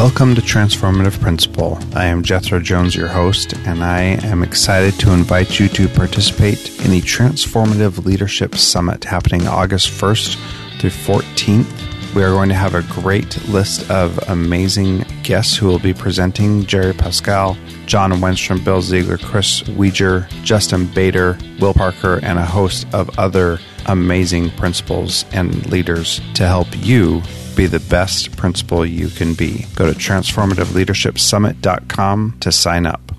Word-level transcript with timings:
Welcome 0.00 0.34
to 0.34 0.40
Transformative 0.40 1.20
Principal. 1.20 1.78
I 1.94 2.06
am 2.06 2.22
Jethro 2.22 2.58
Jones, 2.58 2.96
your 2.96 3.06
host, 3.06 3.52
and 3.66 3.84
I 3.84 4.00
am 4.24 4.42
excited 4.42 4.98
to 5.00 5.12
invite 5.12 5.60
you 5.60 5.68
to 5.68 5.88
participate 5.88 6.70
in 6.82 6.90
the 6.90 7.02
Transformative 7.02 8.06
Leadership 8.06 8.54
Summit 8.54 9.04
happening 9.04 9.46
August 9.46 9.90
1st 9.90 10.80
through 10.80 10.88
14th. 10.88 12.14
We 12.14 12.22
are 12.22 12.30
going 12.30 12.48
to 12.48 12.54
have 12.54 12.74
a 12.74 12.82
great 12.84 13.46
list 13.48 13.90
of 13.90 14.18
amazing 14.30 15.04
guests 15.22 15.54
who 15.54 15.66
will 15.66 15.78
be 15.78 15.92
presenting 15.92 16.64
Jerry 16.64 16.94
Pascal, 16.94 17.58
John 17.84 18.10
Wenstrom, 18.12 18.64
Bill 18.64 18.80
Ziegler, 18.80 19.18
Chris 19.18 19.60
Weger, 19.64 20.26
Justin 20.44 20.86
Baeder, 20.86 21.38
Will 21.60 21.74
Parker, 21.74 22.20
and 22.22 22.38
a 22.38 22.46
host 22.46 22.86
of 22.94 23.18
other 23.18 23.58
amazing 23.84 24.48
principals 24.52 25.26
and 25.32 25.70
leaders 25.70 26.22
to 26.36 26.46
help 26.46 26.68
you 26.78 27.20
be 27.56 27.66
the 27.66 27.80
best 27.80 28.36
principal 28.36 28.86
you 28.86 29.08
can 29.08 29.34
be. 29.34 29.66
Go 29.74 29.92
to 29.92 29.98
transformativeleadershipsummit.com 29.98 32.36
to 32.40 32.52
sign 32.52 32.86
up. 32.86 33.10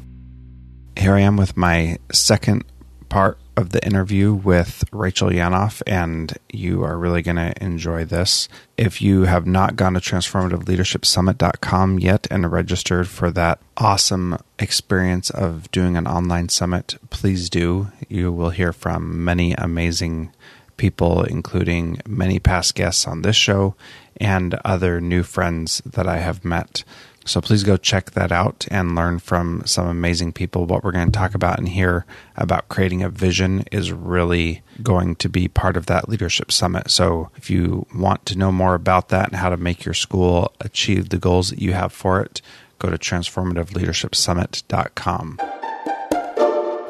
Here 0.98 1.16
I 1.16 1.22
am 1.22 1.38
with 1.38 1.58
my 1.58 1.98
second 2.12 2.66
part 3.09 3.38
of 3.58 3.72
the 3.72 3.84
interview 3.86 4.34
with 4.34 4.84
Rachel 4.91 5.30
Yanof, 5.30 5.81
and 5.86 6.38
you 6.52 6.84
are 6.84 6.98
really 6.98 7.22
going 7.22 7.36
to 7.36 7.53
enjoy 7.62 8.05
this. 8.05 8.48
If 8.77 9.02
you 9.02 9.23
have 9.23 9.45
not 9.45 9.75
gone 9.75 9.94
to 9.94 9.99
transformativeleadershipsummit.com 9.99 12.00
yet 12.00 12.27
and 12.31 12.52
registered 12.52 13.08
for 13.08 13.30
that 13.31 13.59
awesome 13.77 14.38
experience 14.59 15.30
of 15.30 15.70
doing 15.72 15.98
an 15.98 16.08
online 16.08 16.50
summit, 16.50 16.98
please 17.09 17.50
do. 17.50 17.91
You 18.08 18.31
will 18.31 18.52
hear 18.52 18.73
from 18.73 19.23
many 19.23 19.53
amazing 19.53 20.34
people, 20.77 21.23
including 21.23 22.02
many 22.08 22.39
past 22.39 22.75
guests 22.75 23.05
on 23.05 23.22
this 23.22 23.36
show 23.36 23.75
and 24.21 24.53
other 24.63 25.02
new 25.02 25.23
friends 25.23 25.81
that 25.85 26.07
I 26.07 26.20
have 26.20 26.45
met. 26.45 26.86
So 27.25 27.41
please 27.41 27.64
go 27.64 27.77
check 27.77 28.11
that 28.11 28.31
out 28.31 28.67
and 28.72 28.95
learn 28.95 29.19
from 29.19 29.61
some 29.66 29.88
amazing 29.88 30.33
people. 30.33 30.66
What 30.66 30.83
we're 30.83 30.91
going 30.91 31.11
to 31.11 31.17
talk 31.17 31.36
about 31.36 31.59
and 31.59 31.69
hear 31.69 32.05
about 32.36 32.69
creating 32.69 33.03
a 33.03 33.09
vision 33.09 33.64
is 33.72 33.92
really 33.92 34.64
going 34.81 35.16
to 35.17 35.30
be 35.30 35.47
part 35.47 35.77
of 35.77 35.86
that 35.86 36.09
leadership 36.09 36.52
summit. 36.52 36.89
So 36.89 37.30
if 37.36 37.47
you 37.49 37.86
want 37.94 38.25
to 38.27 38.38
know 38.38 38.52
more 38.52 38.73
about 38.73 39.09
that 39.09 39.27
and 39.27 39.36
how 39.36 39.49
to 39.49 39.58
make 39.58 39.86
your 39.86 39.94
school 39.94 40.52
achieve 40.61 41.09
the 41.09 41.19
goals 41.19 41.52
that 41.52 41.59
you 41.59 41.73
have 41.73 41.94
for 41.94 42.22
it, 42.22 42.42
go 42.80 42.89
to 42.89 42.97
transformativeleadershipsummit.com. 42.97 45.39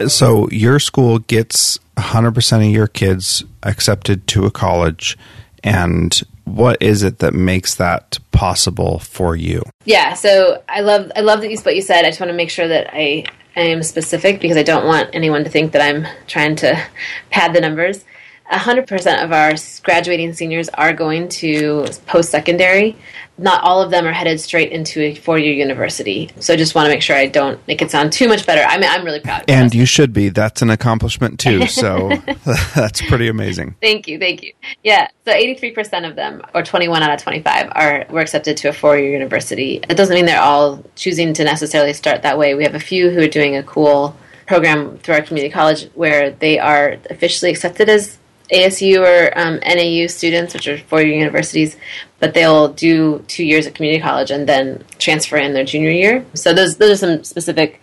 So 0.07 0.49
your 0.49 0.79
school 0.79 1.19
gets 1.19 1.77
100% 1.97 2.67
of 2.67 2.73
your 2.73 2.87
kids 2.87 3.43
accepted 3.63 4.27
to 4.27 4.45
a 4.45 4.51
college 4.51 5.17
and 5.63 6.23
what 6.55 6.81
is 6.81 7.03
it 7.03 7.19
that 7.19 7.33
makes 7.33 7.75
that 7.75 8.19
possible 8.31 8.99
for 8.99 9.35
you? 9.35 9.63
Yeah, 9.85 10.13
so 10.13 10.63
I 10.67 10.81
love 10.81 11.11
I 11.15 11.21
love 11.21 11.41
that 11.41 11.49
you 11.49 11.57
what 11.59 11.75
you 11.75 11.81
said. 11.81 12.05
I 12.05 12.09
just 12.09 12.19
want 12.19 12.29
to 12.29 12.37
make 12.37 12.49
sure 12.49 12.67
that 12.67 12.89
I 12.93 13.25
I 13.55 13.61
am 13.61 13.83
specific 13.83 14.39
because 14.39 14.57
I 14.57 14.63
don't 14.63 14.85
want 14.85 15.09
anyone 15.13 15.43
to 15.43 15.49
think 15.49 15.71
that 15.73 15.81
I'm 15.81 16.07
trying 16.27 16.55
to 16.57 16.81
pad 17.29 17.53
the 17.53 17.61
numbers. 17.61 18.03
100% 18.51 19.23
of 19.23 19.31
our 19.31 19.53
graduating 19.83 20.33
seniors 20.33 20.67
are 20.69 20.93
going 20.93 21.29
to 21.29 21.85
post 22.05 22.29
secondary. 22.29 22.97
Not 23.37 23.63
all 23.63 23.81
of 23.81 23.91
them 23.91 24.05
are 24.05 24.11
headed 24.11 24.39
straight 24.39 24.71
into 24.71 25.01
a 25.01 25.15
four 25.15 25.39
year 25.39 25.53
university. 25.53 26.29
So 26.39 26.53
I 26.53 26.57
just 26.57 26.75
want 26.75 26.85
to 26.87 26.91
make 26.91 27.01
sure 27.01 27.15
I 27.15 27.27
don't 27.27 27.65
make 27.67 27.81
it 27.81 27.89
sound 27.89 28.11
too 28.11 28.27
much 28.27 28.45
better. 28.45 28.61
I 28.61 28.77
mean, 28.77 28.89
I'm 28.89 29.05
really 29.05 29.21
proud. 29.21 29.45
And 29.47 29.73
you 29.73 29.85
should 29.85 30.11
be. 30.13 30.29
That's 30.29 30.61
an 30.61 30.69
accomplishment 30.69 31.39
too. 31.39 31.61
So 31.71 32.09
that's 32.75 33.01
pretty 33.01 33.27
amazing. 33.27 33.75
Thank 33.81 34.07
you. 34.07 34.19
Thank 34.19 34.43
you. 34.43 34.53
Yeah. 34.83 35.07
So 35.25 35.31
83% 35.31 36.07
of 36.07 36.15
them, 36.15 36.41
or 36.53 36.61
21 36.61 37.01
out 37.01 37.11
of 37.11 37.21
25, 37.21 37.69
are 37.71 38.05
were 38.09 38.19
accepted 38.19 38.57
to 38.57 38.69
a 38.69 38.73
four 38.73 38.97
year 38.97 39.11
university. 39.11 39.77
It 39.77 39.95
doesn't 39.95 40.13
mean 40.13 40.25
they're 40.25 40.41
all 40.41 40.83
choosing 40.95 41.33
to 41.33 41.43
necessarily 41.43 41.93
start 41.93 42.21
that 42.23 42.37
way. 42.37 42.53
We 42.53 42.63
have 42.63 42.75
a 42.75 42.79
few 42.79 43.09
who 43.09 43.21
are 43.21 43.27
doing 43.27 43.55
a 43.55 43.63
cool 43.63 44.15
program 44.45 44.97
through 44.97 45.15
our 45.15 45.21
community 45.21 45.51
college 45.51 45.89
where 45.93 46.31
they 46.31 46.59
are 46.59 46.97
officially 47.09 47.49
accepted 47.49 47.87
as 47.87 48.17
ASU 48.51 48.99
or 48.99 49.37
um, 49.37 49.59
NAU 49.65 50.07
students, 50.07 50.53
which 50.53 50.67
are 50.67 50.77
four-year 50.77 51.13
universities, 51.13 51.77
but 52.19 52.33
they'll 52.33 52.69
do 52.69 53.23
two 53.27 53.43
years 53.43 53.65
at 53.67 53.75
community 53.75 54.01
college 54.01 54.31
and 54.31 54.47
then 54.47 54.83
transfer 54.99 55.37
in 55.37 55.53
their 55.53 55.63
junior 55.63 55.91
year. 55.91 56.25
So 56.33 56.53
those 56.53 56.77
those 56.77 56.91
are 56.91 56.95
some 56.97 57.23
specific 57.23 57.81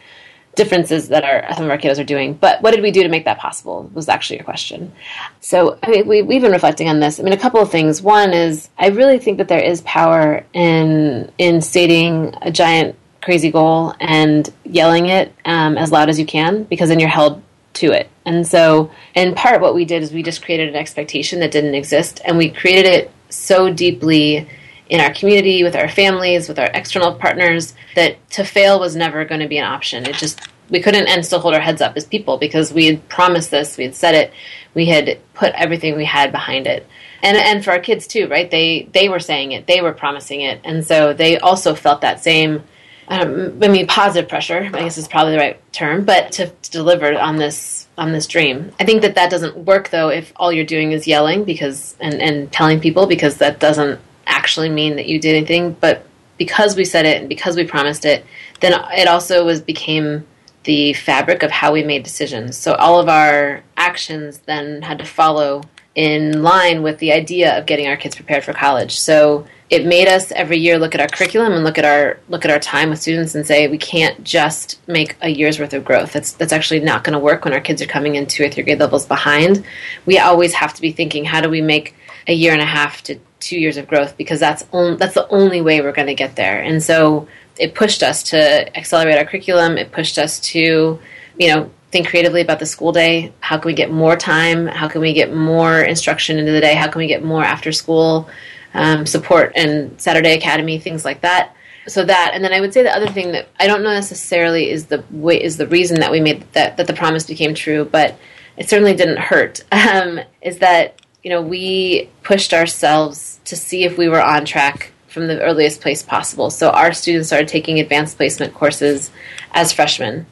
differences 0.58 1.08
that 1.08 1.24
our 1.24 1.54
some 1.54 1.64
of 1.64 1.70
our 1.70 1.78
kiddos 1.78 1.98
are 1.98 2.04
doing. 2.04 2.34
But 2.34 2.60
what 2.62 2.72
did 2.72 2.82
we 2.82 2.90
do 2.90 3.02
to 3.02 3.08
make 3.08 3.24
that 3.24 3.38
possible? 3.38 3.90
Was 3.94 4.08
actually 4.08 4.36
your 4.36 4.44
question. 4.44 4.92
So 5.40 5.78
I 5.82 5.90
mean, 5.90 6.06
we, 6.06 6.22
we've 6.22 6.42
been 6.42 6.52
reflecting 6.52 6.88
on 6.88 7.00
this. 7.00 7.18
I 7.18 7.22
mean, 7.22 7.32
a 7.32 7.38
couple 7.38 7.60
of 7.60 7.70
things. 7.70 8.02
One 8.02 8.32
is 8.32 8.68
I 8.78 8.88
really 8.88 9.18
think 9.18 9.38
that 9.38 9.48
there 9.48 9.62
is 9.62 9.80
power 9.82 10.44
in 10.52 11.32
in 11.38 11.62
stating 11.62 12.34
a 12.42 12.50
giant 12.50 12.96
crazy 13.22 13.50
goal 13.50 13.94
and 14.00 14.52
yelling 14.64 15.06
it 15.06 15.34
um, 15.44 15.76
as 15.78 15.92
loud 15.92 16.08
as 16.08 16.18
you 16.18 16.26
can 16.26 16.64
because 16.64 16.88
then 16.88 16.98
you're 17.00 17.08
held 17.08 17.42
to 17.74 17.92
it. 17.92 18.10
And 18.24 18.46
so, 18.46 18.90
in 19.14 19.34
part, 19.34 19.60
what 19.60 19.74
we 19.74 19.84
did 19.84 20.02
is 20.02 20.12
we 20.12 20.22
just 20.22 20.44
created 20.44 20.68
an 20.68 20.76
expectation 20.76 21.40
that 21.40 21.50
didn't 21.50 21.74
exist, 21.74 22.20
and 22.24 22.36
we 22.36 22.50
created 22.50 22.86
it 22.86 23.10
so 23.30 23.72
deeply 23.72 24.48
in 24.88 25.00
our 25.00 25.12
community, 25.12 25.62
with 25.62 25.76
our 25.76 25.88
families, 25.88 26.48
with 26.48 26.58
our 26.58 26.70
external 26.72 27.14
partners, 27.14 27.74
that 27.94 28.16
to 28.30 28.44
fail 28.44 28.80
was 28.80 28.96
never 28.96 29.24
going 29.24 29.40
to 29.40 29.48
be 29.48 29.58
an 29.58 29.64
option. 29.64 30.06
It 30.06 30.16
just 30.16 30.40
we 30.70 30.80
couldn't 30.80 31.08
and 31.08 31.24
still 31.24 31.40
hold 31.40 31.54
our 31.54 31.60
heads 31.60 31.80
up 31.80 31.96
as 31.96 32.04
people 32.04 32.36
because 32.38 32.72
we 32.72 32.86
had 32.86 33.08
promised 33.08 33.50
this, 33.50 33.76
we 33.76 33.84
had 33.84 33.94
said 33.94 34.14
it, 34.14 34.32
we 34.74 34.86
had 34.86 35.18
put 35.34 35.54
everything 35.54 35.96
we 35.96 36.04
had 36.04 36.30
behind 36.32 36.66
it. 36.66 36.86
And 37.22 37.36
and 37.36 37.64
for 37.64 37.72
our 37.72 37.80
kids 37.80 38.06
too, 38.06 38.28
right? 38.28 38.50
They 38.50 38.88
they 38.92 39.08
were 39.08 39.20
saying 39.20 39.52
it, 39.52 39.66
they 39.66 39.80
were 39.80 39.92
promising 39.92 40.42
it, 40.42 40.60
and 40.64 40.84
so 40.84 41.12
they 41.12 41.38
also 41.38 41.74
felt 41.74 42.00
that 42.02 42.22
same 42.22 42.62
um, 43.08 43.58
I 43.62 43.68
mean, 43.68 43.86
positive 43.86 44.28
pressure. 44.28 44.70
I 44.72 44.82
guess 44.82 44.98
is 44.98 45.08
probably 45.08 45.32
the 45.32 45.38
right 45.38 45.72
term, 45.72 46.04
but 46.04 46.32
to, 46.32 46.48
to, 46.48 46.70
deliver 46.70 47.18
on 47.18 47.36
this 47.36 47.88
on 47.96 48.12
this 48.12 48.26
dream. 48.26 48.70
I 48.78 48.84
think 48.84 49.02
that 49.02 49.14
that 49.14 49.30
doesn't 49.30 49.56
work 49.56 49.88
though 49.88 50.10
if 50.10 50.32
all 50.36 50.52
you're 50.52 50.66
doing 50.66 50.92
is 50.92 51.06
yelling 51.06 51.44
because 51.44 51.96
and 52.00 52.20
and 52.20 52.52
telling 52.52 52.80
people 52.80 53.06
because 53.06 53.38
that 53.38 53.60
doesn't 53.60 53.98
actually 54.26 54.68
mean 54.68 54.96
that 54.96 55.06
you 55.06 55.18
did 55.18 55.34
anything. 55.34 55.72
But 55.72 56.04
because 56.36 56.76
we 56.76 56.84
said 56.84 57.06
it 57.06 57.20
and 57.20 57.28
because 57.28 57.56
we 57.56 57.64
promised 57.64 58.04
it, 58.04 58.26
then 58.60 58.78
it 58.92 59.08
also 59.08 59.44
was 59.44 59.62
became 59.62 60.26
the 60.64 60.92
fabric 60.92 61.42
of 61.42 61.50
how 61.50 61.72
we 61.72 61.82
made 61.82 62.02
decisions. 62.02 62.58
So 62.58 62.74
all 62.74 63.00
of 63.00 63.08
our 63.08 63.62
actions 63.78 64.40
then 64.40 64.82
had 64.82 64.98
to 64.98 65.04
follow 65.06 65.62
in 65.94 66.42
line 66.42 66.82
with 66.82 66.98
the 66.98 67.12
idea 67.12 67.58
of 67.58 67.64
getting 67.64 67.88
our 67.88 67.96
kids 67.96 68.14
prepared 68.14 68.44
for 68.44 68.52
college. 68.52 68.98
So 68.98 69.46
it 69.70 69.84
made 69.84 70.08
us 70.08 70.32
every 70.32 70.58
year 70.58 70.78
look 70.78 70.94
at 70.94 71.00
our 71.00 71.08
curriculum 71.08 71.52
and 71.52 71.62
look 71.62 71.76
at 71.76 71.84
our 71.84 72.18
look 72.28 72.44
at 72.44 72.50
our 72.50 72.58
time 72.58 72.88
with 72.88 73.00
students 73.00 73.34
and 73.34 73.46
say 73.46 73.68
we 73.68 73.76
can't 73.76 74.24
just 74.24 74.80
make 74.88 75.14
a 75.20 75.28
year's 75.28 75.60
worth 75.60 75.74
of 75.74 75.84
growth. 75.84 76.12
That's 76.12 76.32
that's 76.32 76.52
actually 76.52 76.80
not 76.80 77.04
going 77.04 77.12
to 77.12 77.18
work 77.18 77.44
when 77.44 77.52
our 77.52 77.60
kids 77.60 77.82
are 77.82 77.86
coming 77.86 78.14
in 78.14 78.26
two 78.26 78.44
or 78.44 78.48
three 78.48 78.62
grade 78.62 78.80
levels 78.80 79.04
behind. 79.04 79.64
We 80.06 80.18
always 80.18 80.54
have 80.54 80.72
to 80.74 80.80
be 80.80 80.92
thinking 80.92 81.24
how 81.24 81.42
do 81.42 81.50
we 81.50 81.60
make 81.60 81.94
a 82.26 82.32
year 82.32 82.52
and 82.52 82.62
a 82.62 82.66
half 82.66 83.02
to 83.04 83.18
two 83.40 83.58
years 83.58 83.76
of 83.76 83.86
growth 83.86 84.16
because 84.16 84.40
that's 84.40 84.64
on, 84.72 84.96
that's 84.96 85.14
the 85.14 85.28
only 85.28 85.60
way 85.60 85.80
we're 85.80 85.92
going 85.92 86.08
to 86.08 86.14
get 86.14 86.36
there. 86.36 86.60
And 86.60 86.82
so 86.82 87.28
it 87.58 87.74
pushed 87.74 88.02
us 88.02 88.22
to 88.24 88.76
accelerate 88.76 89.18
our 89.18 89.24
curriculum. 89.24 89.76
It 89.76 89.92
pushed 89.92 90.18
us 90.18 90.40
to 90.40 90.98
you 91.36 91.54
know 91.54 91.70
think 91.90 92.08
creatively 92.08 92.40
about 92.40 92.58
the 92.58 92.66
school 92.66 92.92
day. 92.92 93.34
How 93.40 93.58
can 93.58 93.68
we 93.68 93.74
get 93.74 93.90
more 93.90 94.16
time? 94.16 94.66
How 94.66 94.88
can 94.88 95.02
we 95.02 95.12
get 95.12 95.34
more 95.34 95.78
instruction 95.78 96.38
into 96.38 96.52
the 96.52 96.60
day? 96.60 96.74
How 96.74 96.88
can 96.88 97.00
we 97.00 97.06
get 97.06 97.22
more 97.22 97.44
after 97.44 97.70
school? 97.70 98.28
Um, 98.74 99.06
support 99.06 99.52
and 99.54 100.00
Saturday 100.00 100.34
Academy, 100.34 100.78
things 100.78 101.04
like 101.04 101.22
that. 101.22 101.54
So 101.86 102.04
that, 102.04 102.32
and 102.34 102.44
then 102.44 102.52
I 102.52 102.60
would 102.60 102.74
say 102.74 102.82
the 102.82 102.94
other 102.94 103.08
thing 103.08 103.32
that 103.32 103.48
I 103.58 103.66
don't 103.66 103.82
know 103.82 103.92
necessarily 103.92 104.70
is 104.70 104.86
the 104.86 105.02
way 105.10 105.42
is 105.42 105.56
the 105.56 105.66
reason 105.66 106.00
that 106.00 106.10
we 106.10 106.20
made 106.20 106.44
that 106.52 106.76
that 106.76 106.86
the 106.86 106.92
promise 106.92 107.24
became 107.24 107.54
true, 107.54 107.86
but 107.86 108.18
it 108.58 108.68
certainly 108.68 108.94
didn't 108.94 109.18
hurt. 109.18 109.64
Um, 109.72 110.20
is 110.42 110.58
that 110.58 111.00
you 111.22 111.30
know 111.30 111.40
we 111.40 112.10
pushed 112.22 112.52
ourselves 112.52 113.40
to 113.46 113.56
see 113.56 113.84
if 113.84 113.96
we 113.96 114.08
were 114.08 114.22
on 114.22 114.44
track 114.44 114.92
from 115.08 115.26
the 115.26 115.40
earliest 115.40 115.80
place 115.80 116.02
possible. 116.02 116.50
So 116.50 116.70
our 116.70 116.92
students 116.92 117.28
started 117.28 117.48
taking 117.48 117.80
advanced 117.80 118.16
placement 118.16 118.54
courses 118.54 119.10
as 119.52 119.72
freshmen. 119.72 120.26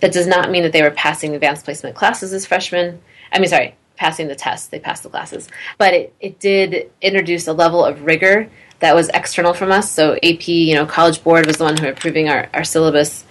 That 0.00 0.12
does 0.12 0.26
not 0.26 0.50
mean 0.50 0.62
that 0.62 0.72
they 0.72 0.82
were 0.82 0.90
passing 0.90 1.34
advanced 1.34 1.64
placement 1.64 1.94
classes 1.94 2.32
as 2.32 2.46
freshmen. 2.46 3.00
I 3.30 3.38
mean, 3.38 3.48
sorry, 3.48 3.76
passing 4.04 4.28
the 4.28 4.34
tests, 4.34 4.66
they 4.68 4.78
passed 4.78 5.02
the 5.02 5.08
classes. 5.08 5.48
But 5.78 5.94
it, 5.94 6.14
it 6.20 6.38
did 6.38 6.90
introduce 7.00 7.48
a 7.48 7.54
level 7.54 7.82
of 7.82 8.02
rigor 8.02 8.50
that 8.80 8.94
was 8.94 9.08
external 9.14 9.54
from 9.54 9.72
us. 9.72 9.90
So 9.90 10.16
AP, 10.22 10.46
you 10.46 10.74
know, 10.74 10.84
College 10.84 11.24
Board 11.24 11.46
was 11.46 11.56
the 11.56 11.64
one 11.64 11.78
who 11.78 11.88
approving 11.88 12.28
our, 12.28 12.50
our 12.52 12.64
syllabus. 12.64 13.24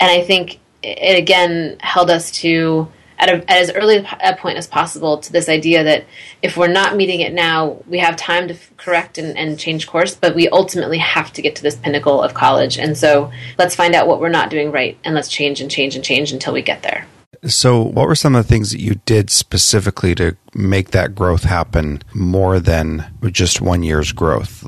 And 0.00 0.10
I 0.10 0.24
think 0.24 0.58
it 0.82 1.16
again 1.16 1.76
held 1.78 2.10
us 2.10 2.32
to 2.42 2.88
at, 3.20 3.28
a, 3.28 3.34
at 3.48 3.58
as 3.58 3.70
early 3.70 4.04
a 4.20 4.34
point 4.34 4.58
as 4.58 4.66
possible 4.66 5.18
to 5.18 5.30
this 5.30 5.48
idea 5.48 5.84
that 5.84 6.04
if 6.42 6.56
we're 6.56 6.66
not 6.66 6.96
meeting 6.96 7.20
it 7.20 7.32
now, 7.32 7.80
we 7.86 7.98
have 7.98 8.16
time 8.16 8.48
to 8.48 8.56
correct 8.76 9.18
and, 9.18 9.38
and, 9.38 9.56
change 9.56 9.86
course, 9.86 10.16
but 10.16 10.34
we 10.34 10.48
ultimately 10.48 10.98
have 10.98 11.32
to 11.34 11.42
get 11.42 11.54
to 11.54 11.62
this 11.62 11.76
pinnacle 11.76 12.20
of 12.20 12.34
college. 12.34 12.76
And 12.76 12.98
so 12.98 13.30
let's 13.56 13.76
find 13.76 13.94
out 13.94 14.08
what 14.08 14.20
we're 14.20 14.30
not 14.30 14.50
doing 14.50 14.72
right 14.72 14.98
and 15.04 15.14
let's 15.14 15.28
change 15.28 15.60
and 15.60 15.70
change 15.70 15.94
and 15.94 16.04
change 16.04 16.32
until 16.32 16.54
we 16.54 16.62
get 16.62 16.82
there. 16.82 17.06
So, 17.46 17.82
what 17.82 18.08
were 18.08 18.14
some 18.14 18.34
of 18.34 18.44
the 18.44 18.48
things 18.48 18.70
that 18.70 18.80
you 18.80 18.96
did 19.06 19.30
specifically 19.30 20.14
to 20.16 20.36
make 20.54 20.90
that 20.90 21.14
growth 21.14 21.44
happen 21.44 22.02
more 22.12 22.58
than 22.58 23.06
just 23.30 23.60
one 23.60 23.82
year's 23.82 24.12
growth? 24.12 24.66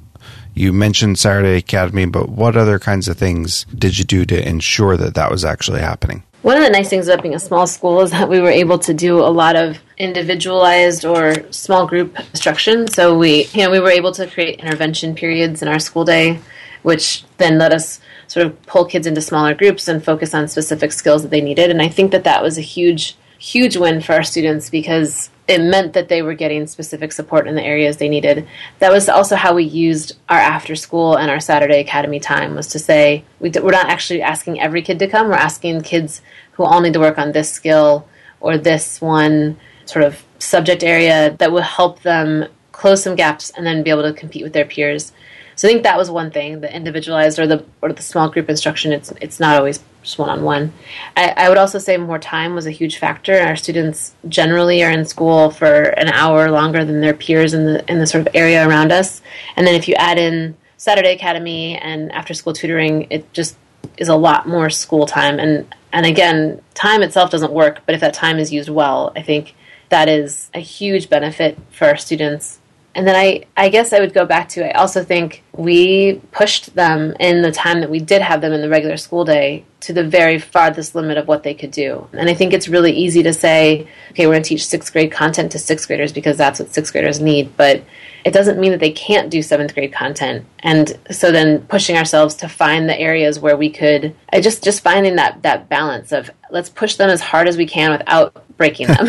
You 0.55 0.73
mentioned 0.73 1.19
Saturday 1.19 1.57
Academy, 1.57 2.07
but 2.07 2.29
what 2.29 2.57
other 2.57 2.79
kinds 2.79 3.09
of 3.09 3.17
things 3.17 3.65
did 3.77 3.99
you 3.99 4.05
do 4.05 4.25
to 4.27 4.49
ensure 4.49 4.97
that 4.97 5.15
that 5.15 5.31
was 5.31 5.45
actually 5.45 5.81
happening? 5.81 6.23
One 6.43 6.57
of 6.57 6.63
the 6.63 6.71
nice 6.71 6.89
things 6.89 7.07
about 7.07 7.23
being 7.23 7.35
a 7.35 7.41
small 7.41 7.67
school 7.67 8.01
is 8.01 8.13
that 8.13 8.29
we 8.29 8.41
were 8.41 8.51
able 8.51 8.79
to 8.81 8.95
do 8.95 9.19
a 9.19 9.29
lot 9.29 9.57
of 9.57 9.79
individualized 9.99 11.05
or 11.05 11.35
small 11.53 11.87
group 11.87 12.19
instruction. 12.19 12.89
So 12.89 13.17
we, 13.17 13.45
you 13.53 13.65
know, 13.65 13.71
we 13.71 13.79
were 13.79 13.91
able 13.91 14.13
to 14.13 14.27
create 14.27 14.61
intervention 14.61 15.15
periods 15.15 15.61
in 15.61 15.69
our 15.69 15.79
school 15.79 16.05
day, 16.05 16.41
which 16.83 17.25
then 17.37 17.59
let 17.59 17.73
us 17.73 18.01
sort 18.31 18.47
of 18.47 18.62
pull 18.62 18.85
kids 18.85 19.09
into 19.09 19.21
smaller 19.21 19.55
groups 19.55 19.88
and 19.88 20.05
focus 20.05 20.35
on 20.35 20.47
specific 20.47 20.93
skills 20.93 21.23
that 21.23 21.32
they 21.32 21.41
needed. 21.41 21.69
And 21.69 21.82
I 21.82 21.88
think 21.88 22.12
that 22.12 22.23
that 22.23 22.44
was 22.44 22.56
a 22.56 22.61
huge, 22.61 23.17
huge 23.41 23.77
win 23.77 24.00
for 24.00 24.12
our 24.12 24.23
students 24.23 24.71
because 24.71 25.31
it 25.49 25.61
meant 25.61 25.94
that 25.94 26.09
they 26.09 26.23
were 26.23 26.35
getting 26.35 26.69
specific 26.69 27.11
support 27.11 27.49
in 27.49 27.56
the 27.56 27.62
areas 27.65 27.97
they 27.97 28.09
needed. 28.09 28.47
That 28.79 28.93
was 28.93 29.09
also 29.09 29.35
how 29.35 29.53
we 29.53 29.65
used 29.65 30.17
our 30.29 30.38
after 30.38 30.77
school 30.77 31.17
and 31.17 31.29
our 31.29 31.41
Saturday 31.41 31.81
Academy 31.81 32.21
time 32.21 32.55
was 32.55 32.69
to 32.69 32.79
say 32.79 33.25
we 33.41 33.50
we're 33.50 33.73
not 33.73 33.88
actually 33.88 34.23
asking 34.23 34.61
every 34.61 34.83
kid 34.83 35.00
to 35.00 35.09
come. 35.09 35.26
We're 35.26 35.35
asking 35.35 35.81
kids 35.81 36.23
who 36.53 36.62
all 36.62 36.81
need 36.81 36.93
to 36.93 37.00
work 37.00 37.19
on 37.19 37.33
this 37.33 37.50
skill 37.50 38.06
or 38.38 38.59
this 38.59 39.00
one 39.00 39.59
sort 39.87 40.05
of 40.05 40.23
subject 40.38 40.85
area 40.85 41.35
that 41.38 41.50
will 41.50 41.62
help 41.62 42.03
them 42.03 42.47
close 42.71 43.03
some 43.03 43.17
gaps 43.17 43.50
and 43.50 43.67
then 43.67 43.83
be 43.83 43.91
able 43.91 44.05
to 44.05 44.12
compete 44.12 44.44
with 44.44 44.53
their 44.53 44.65
peers. 44.65 45.12
So 45.61 45.69
I 45.69 45.73
think 45.73 45.83
that 45.83 45.99
was 45.99 46.11
one 46.11 46.31
thing, 46.31 46.62
the 46.62 46.75
individualized 46.75 47.39
or 47.39 47.47
the 47.47 47.62
or 47.83 47.93
the 47.93 48.01
small 48.01 48.31
group 48.31 48.49
instruction. 48.49 48.95
It's 48.95 49.12
it's 49.21 49.39
not 49.39 49.59
always 49.59 49.79
just 50.03 50.19
one 50.19 50.31
on 50.31 50.43
one. 50.43 50.73
I 51.15 51.51
would 51.51 51.59
also 51.59 51.79
say 51.79 51.99
more 51.99 52.19
time 52.19 52.55
was 52.55 52.65
a 52.65 52.71
huge 52.71 52.97
factor. 52.97 53.39
Our 53.39 53.57
students 53.57 54.15
generally 54.27 54.83
are 54.83 54.91
in 54.91 55.05
school 55.05 55.51
for 55.51 55.83
an 55.99 56.09
hour 56.09 56.51
longer 56.51 56.83
than 56.83 57.03
their 57.03 57.12
peers 57.12 57.53
in 57.53 57.67
the 57.67 57.85
in 57.93 57.99
the 57.99 58.07
sort 58.07 58.27
of 58.27 58.35
area 58.35 58.67
around 58.67 58.91
us. 58.91 59.21
And 59.55 59.67
then 59.67 59.75
if 59.75 59.87
you 59.87 59.95
add 59.97 60.17
in 60.17 60.57
Saturday 60.79 61.12
Academy 61.12 61.77
and 61.77 62.11
after 62.12 62.33
school 62.33 62.55
tutoring, 62.55 63.07
it 63.11 63.31
just 63.35 63.55
is 63.99 64.09
a 64.09 64.17
lot 64.17 64.49
more 64.49 64.71
school 64.71 65.05
time. 65.05 65.39
And 65.39 65.67
and 65.93 66.07
again, 66.07 66.62
time 66.73 67.03
itself 67.03 67.31
doesn't 67.31 67.53
work, 67.53 67.81
but 67.85 67.95
if 67.95 68.01
that 68.01 68.15
time 68.15 68.39
is 68.39 68.51
used 68.51 68.71
well, 68.71 69.12
I 69.15 69.21
think 69.21 69.55
that 69.91 70.09
is 70.09 70.51
a 70.55 70.61
huge 70.61 71.11
benefit 71.11 71.59
for 71.71 71.87
our 71.87 71.99
students 71.99 72.60
and 72.95 73.07
then 73.07 73.15
I, 73.15 73.45
I 73.57 73.69
guess 73.69 73.93
I 73.93 74.01
would 74.01 74.13
go 74.13 74.27
back 74.27 74.49
to 74.51 74.69
I 74.69 74.79
also 74.79 75.05
think 75.05 75.45
we 75.53 76.21
pushed 76.33 76.75
them 76.75 77.15
in 77.21 77.43
the 77.43 77.53
time 77.53 77.81
that 77.81 77.91
we 77.91 78.01
did 78.01 78.21
have 78.23 78.41
them 78.41 78.53
in 78.53 78.61
the 78.61 78.69
regular 78.69 78.97
school 78.97 79.25
day 79.25 79.65
to 79.81 79.93
the 79.93 80.05
very 80.05 80.39
farthest 80.39 80.95
limit 80.95 81.17
of 81.17 81.27
what 81.27 81.43
they 81.43 81.55
could 81.55 81.71
do. 81.71 82.07
And 82.13 82.29
I 82.29 82.35
think 82.35 82.53
it's 82.53 82.69
really 82.69 82.93
easy 82.93 83.23
to 83.23 83.33
say, 83.33 83.89
okay, 84.11 84.27
we're 84.27 84.35
going 84.35 84.43
to 84.43 84.49
teach 84.49 84.67
sixth 84.67 84.93
grade 84.93 85.13
content 85.13 85.53
to 85.53 85.59
sixth 85.59 85.87
graders 85.87 86.13
because 86.13 86.37
that's 86.37 86.61
what 86.61 86.75
sixth 86.75 86.93
graders 86.93 87.21
need. 87.21 87.57
But 87.57 87.83
it 88.25 88.33
doesn't 88.33 88.59
mean 88.59 88.73
that 88.73 88.81
they 88.81 88.91
can't 88.91 89.31
do 89.31 89.41
seventh 89.41 89.75
grade 89.75 89.93
content. 89.93 90.45
And 90.59 90.99
so 91.11 91.33
then 91.33 91.63
pushing 91.63 91.97
ourselves 91.97 92.35
to 92.37 92.49
find 92.49 92.89
the 92.89 92.99
areas 92.99 93.41
where 93.41 93.57
we 93.57 93.71
could, 93.71 94.15
I 94.33 94.41
just 94.41 94.63
just 94.63 94.83
finding 94.83 95.17
that 95.17 95.43
that 95.43 95.69
balance 95.69 96.13
of 96.13 96.31
let's 96.51 96.69
push 96.69 96.97
them 96.97 97.09
as 97.09 97.21
hard 97.21 97.49
as 97.49 97.57
we 97.57 97.67
can 97.67 97.93
without 97.93 98.45
breaking 98.61 98.89
them. 98.89 99.07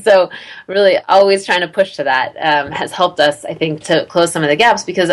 so 0.02 0.28
really 0.66 0.98
always 1.08 1.46
trying 1.46 1.62
to 1.62 1.68
push 1.68 1.96
to 1.96 2.04
that 2.04 2.36
um, 2.36 2.70
has 2.70 2.92
helped 2.92 3.18
us, 3.18 3.42
I 3.46 3.54
think, 3.54 3.82
to 3.84 4.04
close 4.10 4.30
some 4.30 4.42
of 4.42 4.50
the 4.50 4.56
gaps 4.56 4.84
because 4.84 5.10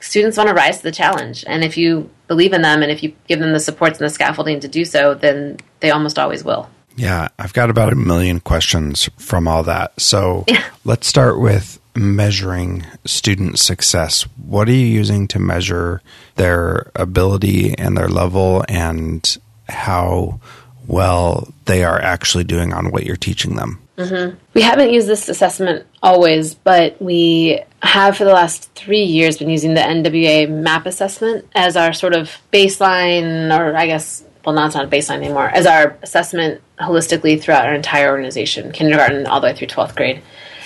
students 0.00 0.38
want 0.38 0.48
to 0.48 0.54
rise 0.54 0.78
to 0.78 0.84
the 0.84 0.90
challenge. 0.90 1.44
And 1.46 1.62
if 1.62 1.76
you 1.76 2.08
believe 2.28 2.54
in 2.54 2.62
them 2.62 2.82
and 2.82 2.90
if 2.90 3.02
you 3.02 3.14
give 3.28 3.38
them 3.38 3.52
the 3.52 3.60
supports 3.60 3.98
and 3.98 4.06
the 4.06 4.10
scaffolding 4.10 4.60
to 4.60 4.68
do 4.68 4.86
so, 4.86 5.12
then 5.12 5.58
they 5.80 5.90
almost 5.90 6.18
always 6.18 6.42
will. 6.42 6.70
Yeah, 6.96 7.28
I've 7.38 7.52
got 7.52 7.68
about 7.68 7.92
a 7.92 7.96
million 7.96 8.40
questions 8.40 9.10
from 9.18 9.46
all 9.46 9.64
that. 9.64 10.00
So 10.00 10.44
yeah. 10.48 10.64
let's 10.86 11.06
start 11.06 11.38
with 11.38 11.78
measuring 11.94 12.86
student 13.04 13.58
success. 13.58 14.22
What 14.38 14.66
are 14.66 14.72
you 14.72 14.86
using 14.86 15.28
to 15.28 15.38
measure 15.38 16.00
their 16.36 16.90
ability 16.96 17.76
and 17.76 17.98
their 17.98 18.08
level 18.08 18.64
and 18.66 19.36
how 19.68 20.40
well 20.86 21.52
they 21.66 21.84
are 21.84 22.00
actually 22.00 22.44
doing 22.44 22.72
on 22.72 22.90
what 22.90 23.04
you're 23.04 23.16
teaching 23.16 23.56
them. 23.56 23.80
Mm-hmm. 23.96 24.36
We 24.54 24.62
haven't 24.62 24.92
used 24.92 25.06
this 25.06 25.28
assessment 25.28 25.86
always, 26.02 26.54
but 26.54 27.00
we 27.00 27.60
have 27.82 28.16
for 28.16 28.24
the 28.24 28.32
last 28.32 28.72
three 28.74 29.02
years 29.02 29.38
been 29.38 29.50
using 29.50 29.74
the 29.74 29.80
NWEA 29.80 30.50
MAP 30.50 30.86
assessment 30.86 31.46
as 31.54 31.76
our 31.76 31.92
sort 31.92 32.14
of 32.14 32.38
baseline, 32.52 33.56
or 33.56 33.76
I 33.76 33.86
guess, 33.86 34.24
well, 34.44 34.54
not, 34.54 34.66
it's 34.66 34.74
not 34.74 34.86
a 34.86 34.88
baseline 34.88 35.18
anymore, 35.18 35.48
as 35.48 35.66
our 35.66 35.98
assessment 36.02 36.62
holistically 36.78 37.40
throughout 37.40 37.66
our 37.66 37.74
entire 37.74 38.10
organization, 38.10 38.72
kindergarten 38.72 39.26
all 39.26 39.40
the 39.40 39.48
way 39.48 39.54
through 39.54 39.68
12th 39.68 39.94
grade. 39.94 40.22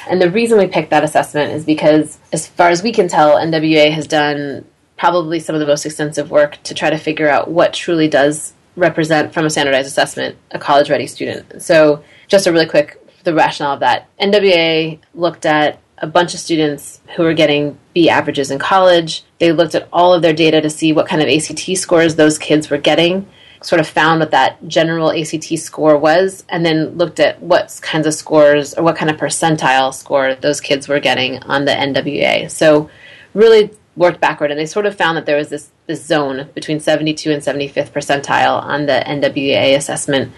And 0.08 0.20
the 0.20 0.30
reason 0.30 0.58
we 0.58 0.66
picked 0.66 0.90
that 0.90 1.02
assessment 1.02 1.52
is 1.52 1.64
because, 1.64 2.18
as 2.32 2.46
far 2.46 2.68
as 2.68 2.82
we 2.82 2.92
can 2.92 3.08
tell, 3.08 3.36
NWEA 3.36 3.90
has 3.90 4.06
done 4.06 4.64
probably 4.96 5.40
some 5.40 5.56
of 5.56 5.60
the 5.60 5.66
most 5.66 5.84
extensive 5.84 6.30
work 6.30 6.62
to 6.64 6.74
try 6.74 6.90
to 6.90 6.98
figure 6.98 7.28
out 7.28 7.50
what 7.50 7.72
truly 7.72 8.06
does 8.06 8.52
represent 8.76 9.32
from 9.32 9.46
a 9.46 9.50
standardized 9.50 9.86
assessment 9.86 10.36
a 10.50 10.58
college 10.58 10.90
ready 10.90 11.06
student. 11.06 11.62
So, 11.62 12.02
just 12.28 12.46
a 12.46 12.52
really 12.52 12.66
quick 12.66 13.00
the 13.24 13.34
rationale 13.34 13.74
of 13.74 13.80
that. 13.80 14.08
NWEA 14.18 15.00
looked 15.14 15.46
at 15.46 15.80
a 15.98 16.06
bunch 16.06 16.34
of 16.34 16.40
students 16.40 17.00
who 17.16 17.22
were 17.22 17.34
getting 17.34 17.78
B 17.94 18.08
averages 18.08 18.50
in 18.50 18.58
college. 18.58 19.24
They 19.38 19.52
looked 19.52 19.74
at 19.74 19.88
all 19.92 20.12
of 20.12 20.22
their 20.22 20.32
data 20.32 20.60
to 20.60 20.70
see 20.70 20.92
what 20.92 21.08
kind 21.08 21.22
of 21.22 21.28
ACT 21.28 21.76
scores 21.76 22.14
those 22.14 22.38
kids 22.38 22.68
were 22.68 22.78
getting, 22.78 23.26
sort 23.62 23.80
of 23.80 23.88
found 23.88 24.20
what 24.20 24.30
that 24.32 24.66
general 24.68 25.10
ACT 25.10 25.58
score 25.58 25.96
was, 25.96 26.44
and 26.48 26.64
then 26.64 26.96
looked 26.98 27.20
at 27.20 27.40
what 27.40 27.78
kinds 27.82 28.06
of 28.06 28.14
scores 28.14 28.74
or 28.74 28.82
what 28.82 28.96
kind 28.96 29.10
of 29.10 29.16
percentile 29.16 29.94
score 29.94 30.34
those 30.34 30.60
kids 30.60 30.88
were 30.88 31.00
getting 31.00 31.42
on 31.44 31.64
the 31.64 31.72
NWEA. 31.72 32.50
So, 32.50 32.90
really 33.32 33.70
worked 33.96 34.20
backward, 34.20 34.50
and 34.50 34.58
they 34.58 34.66
sort 34.66 34.86
of 34.86 34.96
found 34.96 35.16
that 35.16 35.26
there 35.26 35.36
was 35.36 35.48
this 35.48 35.70
this 35.86 36.04
zone 36.04 36.48
between 36.54 36.80
72 36.80 37.30
and 37.30 37.42
75th 37.42 37.90
percentile 37.90 38.62
on 38.62 38.86
the 38.86 39.02
NWEA 39.06 39.76
assessment 39.76 40.32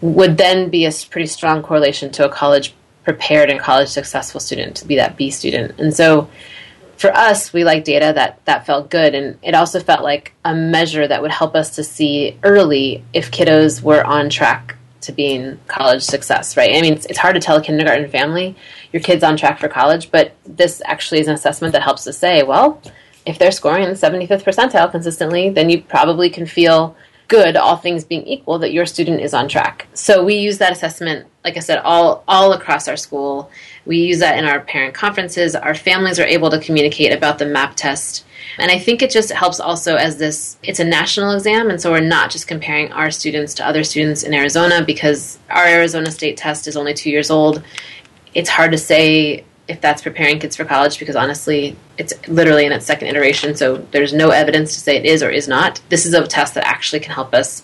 would 0.00 0.36
then 0.36 0.70
be 0.70 0.86
a 0.86 0.92
pretty 1.10 1.26
strong 1.26 1.62
correlation 1.62 2.10
to 2.12 2.24
a 2.24 2.28
college 2.28 2.74
prepared 3.04 3.50
and 3.50 3.60
college 3.60 3.88
successful 3.88 4.40
student 4.40 4.76
to 4.76 4.86
be 4.86 4.96
that 4.96 5.16
B 5.16 5.30
student. 5.30 5.78
And 5.78 5.94
so 5.94 6.28
for 6.96 7.16
us, 7.16 7.52
we 7.52 7.64
like 7.64 7.84
data 7.84 8.12
that 8.14 8.44
that 8.44 8.66
felt 8.66 8.90
good, 8.90 9.14
and 9.14 9.38
it 9.42 9.54
also 9.54 9.80
felt 9.80 10.02
like 10.02 10.34
a 10.44 10.54
measure 10.54 11.08
that 11.08 11.22
would 11.22 11.30
help 11.30 11.54
us 11.54 11.76
to 11.76 11.84
see 11.84 12.38
early 12.42 13.02
if 13.14 13.30
kiddos 13.30 13.82
were 13.82 14.04
on 14.04 14.28
track 14.28 14.76
to 15.00 15.12
being 15.12 15.58
college 15.66 16.02
success, 16.02 16.58
right? 16.58 16.76
I 16.76 16.82
mean, 16.82 16.92
it's, 16.92 17.06
it's, 17.06 17.18
hard 17.18 17.34
to 17.34 17.40
tell 17.40 17.56
a 17.56 17.62
kindergarten 17.62 18.10
family 18.10 18.54
your 18.92 19.00
kid's 19.00 19.24
on 19.24 19.38
track 19.38 19.58
for 19.58 19.66
college, 19.66 20.10
but 20.10 20.34
this 20.44 20.82
actually 20.84 21.20
is 21.20 21.28
an 21.28 21.32
assessment 21.32 21.72
that 21.72 21.82
helps 21.82 22.04
to 22.04 22.12
say, 22.12 22.42
well, 22.42 22.82
if 23.26 23.38
they're 23.38 23.52
scoring 23.52 23.84
in 23.84 23.90
the 23.90 23.96
75th 23.96 24.42
percentile 24.42 24.90
consistently, 24.90 25.50
then 25.50 25.70
you 25.70 25.82
probably 25.82 26.30
can 26.30 26.46
feel 26.46 26.96
good, 27.28 27.56
all 27.56 27.76
things 27.76 28.02
being 28.02 28.26
equal, 28.26 28.58
that 28.58 28.72
your 28.72 28.84
student 28.84 29.20
is 29.20 29.32
on 29.32 29.48
track. 29.48 29.86
So 29.94 30.24
we 30.24 30.34
use 30.34 30.58
that 30.58 30.72
assessment, 30.72 31.28
like 31.44 31.56
I 31.56 31.60
said, 31.60 31.78
all 31.78 32.24
all 32.26 32.52
across 32.52 32.88
our 32.88 32.96
school. 32.96 33.50
We 33.86 33.98
use 33.98 34.18
that 34.18 34.36
in 34.36 34.44
our 34.44 34.60
parent 34.60 34.94
conferences. 34.94 35.54
Our 35.54 35.74
families 35.74 36.18
are 36.18 36.26
able 36.26 36.50
to 36.50 36.58
communicate 36.58 37.12
about 37.12 37.38
the 37.38 37.46
MAP 37.46 37.76
test. 37.76 38.24
And 38.58 38.70
I 38.70 38.78
think 38.78 39.00
it 39.00 39.10
just 39.10 39.30
helps 39.30 39.60
also 39.60 39.94
as 39.94 40.16
this 40.16 40.58
it's 40.64 40.80
a 40.80 40.84
national 40.84 41.32
exam 41.32 41.70
and 41.70 41.80
so 41.80 41.92
we're 41.92 42.00
not 42.00 42.30
just 42.30 42.48
comparing 42.48 42.90
our 42.92 43.12
students 43.12 43.54
to 43.54 43.66
other 43.66 43.84
students 43.84 44.24
in 44.24 44.34
Arizona 44.34 44.84
because 44.84 45.38
our 45.50 45.66
Arizona 45.66 46.10
state 46.10 46.36
test 46.36 46.66
is 46.66 46.76
only 46.76 46.94
2 46.94 47.10
years 47.10 47.30
old. 47.30 47.62
It's 48.34 48.50
hard 48.50 48.72
to 48.72 48.78
say 48.78 49.44
if 49.70 49.80
that's 49.80 50.02
preparing 50.02 50.38
kids 50.40 50.56
for 50.56 50.64
college 50.64 50.98
because 50.98 51.16
honestly, 51.16 51.76
it's 51.96 52.12
literally 52.28 52.66
in 52.66 52.72
its 52.72 52.84
second 52.84 53.08
iteration, 53.08 53.54
so 53.54 53.76
there's 53.92 54.12
no 54.12 54.30
evidence 54.30 54.74
to 54.74 54.80
say 54.80 54.96
it 54.96 55.06
is 55.06 55.22
or 55.22 55.30
is 55.30 55.46
not. 55.46 55.80
This 55.88 56.06
is 56.06 56.12
a 56.12 56.26
test 56.26 56.54
that 56.54 56.66
actually 56.66 57.00
can 57.00 57.12
help 57.12 57.32
us 57.32 57.62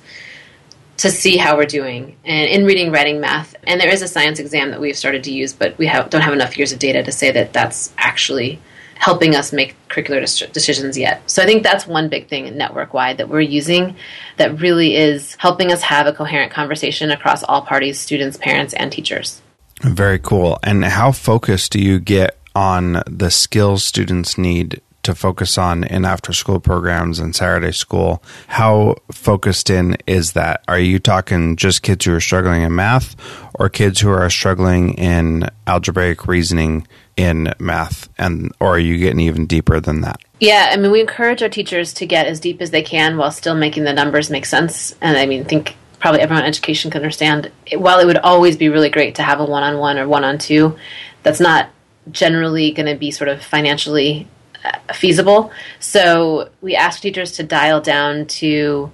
to 0.99 1.11
see 1.11 1.37
how 1.37 1.57
we're 1.57 1.67
doing 1.67 2.17
and 2.25 2.49
in 2.49 2.65
reading, 2.65 2.91
writing, 2.91 3.21
math. 3.21 3.55
And 3.67 3.81
there 3.81 3.91
is 3.91 4.03
a 4.03 4.09
science 4.09 4.39
exam 4.39 4.71
that 4.71 4.81
we've 4.81 4.97
started 4.97 5.25
to 5.25 5.33
use, 5.33 5.53
but 5.53 5.77
we 5.79 5.87
have, 5.89 6.09
don't 6.09 6.23
have 6.23 6.33
enough 6.33 6.57
years 6.57 6.73
of 6.73 6.79
data 6.79 7.03
to 7.03 7.13
say 7.13 7.31
that 7.33 7.53
that's 7.53 7.93
actually 7.99 8.61
helping 8.95 9.35
us 9.35 9.53
make 9.53 9.77
curricular 9.89 10.53
decisions 10.53 10.97
yet. 10.97 11.29
So 11.31 11.43
I 11.43 11.47
think 11.47 11.63
that's 11.63 11.87
one 11.87 12.09
big 12.09 12.29
thing 12.29 12.57
network 12.57 12.95
wide 12.95 13.19
that 13.19 13.29
we're 13.29 13.41
using 13.41 13.97
that 14.39 14.61
really 14.61 14.97
is 14.97 15.35
helping 15.35 15.71
us 15.71 15.83
have 15.83 16.07
a 16.07 16.15
coherent 16.15 16.51
conversation 16.51 17.11
across 17.11 17.43
all 17.43 17.61
parties, 17.61 18.01
students, 18.01 18.39
parents, 18.39 18.73
and 18.73 18.91
teachers. 18.91 19.43
Very 19.83 20.19
cool. 20.19 20.59
And 20.63 20.85
how 20.85 21.13
focused 21.13 21.73
do 21.73 21.81
you 21.81 22.01
get 22.01 22.39
on 22.55 23.03
the 23.07 23.31
skills 23.31 23.85
students 23.85 24.39
need 24.39 24.81
to 25.03 25.15
focus 25.15 25.57
on 25.57 25.85
in 25.85 26.05
after 26.05 26.33
school 26.33 26.59
programs 26.59 27.19
and 27.19 27.35
Saturday 27.35 27.73
school? 27.73 28.23
How 28.49 28.97
focused 29.13 29.71
in 29.71 29.97
is 30.07 30.33
that? 30.33 30.65
Are 30.67 30.79
you 30.79 30.99
talking 30.99 31.57
just 31.57 31.83
kids 31.83 32.05
who 32.05 32.15
are 32.15 32.21
struggling 32.21 32.63
in 32.63 32.75
math 32.75 33.17
or 33.55 33.69
kids 33.69 34.01
who 34.01 34.11
are 34.11 34.29
struggling 34.31 34.95
in 34.95 35.49
algebraic 35.67 36.27
reasoning 36.27 36.87
in 37.17 37.53
math 37.59 38.09
and 38.19 38.53
or 38.61 38.75
are 38.75 38.79
you 38.79 38.99
getting 38.99 39.21
even 39.21 39.47
deeper 39.47 39.81
than 39.81 40.03
that? 40.03 40.21
Yeah, 40.41 40.71
I 40.73 40.77
mean 40.77 40.91
we 40.91 41.01
encourage 41.01 41.43
our 41.43 41.49
teachers 41.49 41.95
to 41.95 42.07
get 42.07 42.27
as 42.27 42.41
deep 42.41 42.61
as 42.61 42.71
they 42.71 42.83
can 42.83 43.17
while 43.17 43.31
still 43.31 43.55
making 43.55 43.85
the 43.85 43.93
numbers 43.93 44.29
make 44.29 44.45
sense. 44.45 44.95
And 45.01 45.17
I 45.17 45.27
mean 45.27 45.45
think 45.45 45.77
probably 46.07 46.21
everyone 46.21 46.45
in 46.45 46.49
education 46.49 46.89
can 46.89 47.03
understand. 47.03 47.51
While 47.75 47.99
it 47.99 48.07
would 48.07 48.19
always 48.19 48.57
be 48.57 48.69
really 48.69 48.91
great 48.91 49.17
to 49.17 49.25
have 49.25 49.41
a 49.41 49.45
one 49.45 49.65
on 49.65 49.77
one 49.79 49.99
or 49.99 50.07
one 50.07 50.23
on 50.23 50.39
two, 50.39 50.77
that's 51.25 51.41
not 51.41 51.69
generally 52.13 52.71
going 52.71 52.87
to 52.87 52.95
be 52.95 53.11
sort 53.11 53.27
of 53.27 53.43
financially 53.43 54.29
uh, 54.65 54.93
feasible. 54.93 55.51
So 55.81 56.51
we 56.61 56.77
ask 56.77 57.01
teachers 57.01 57.33
to 57.33 57.43
dial 57.43 57.81
down 57.81 58.27
to 58.27 58.93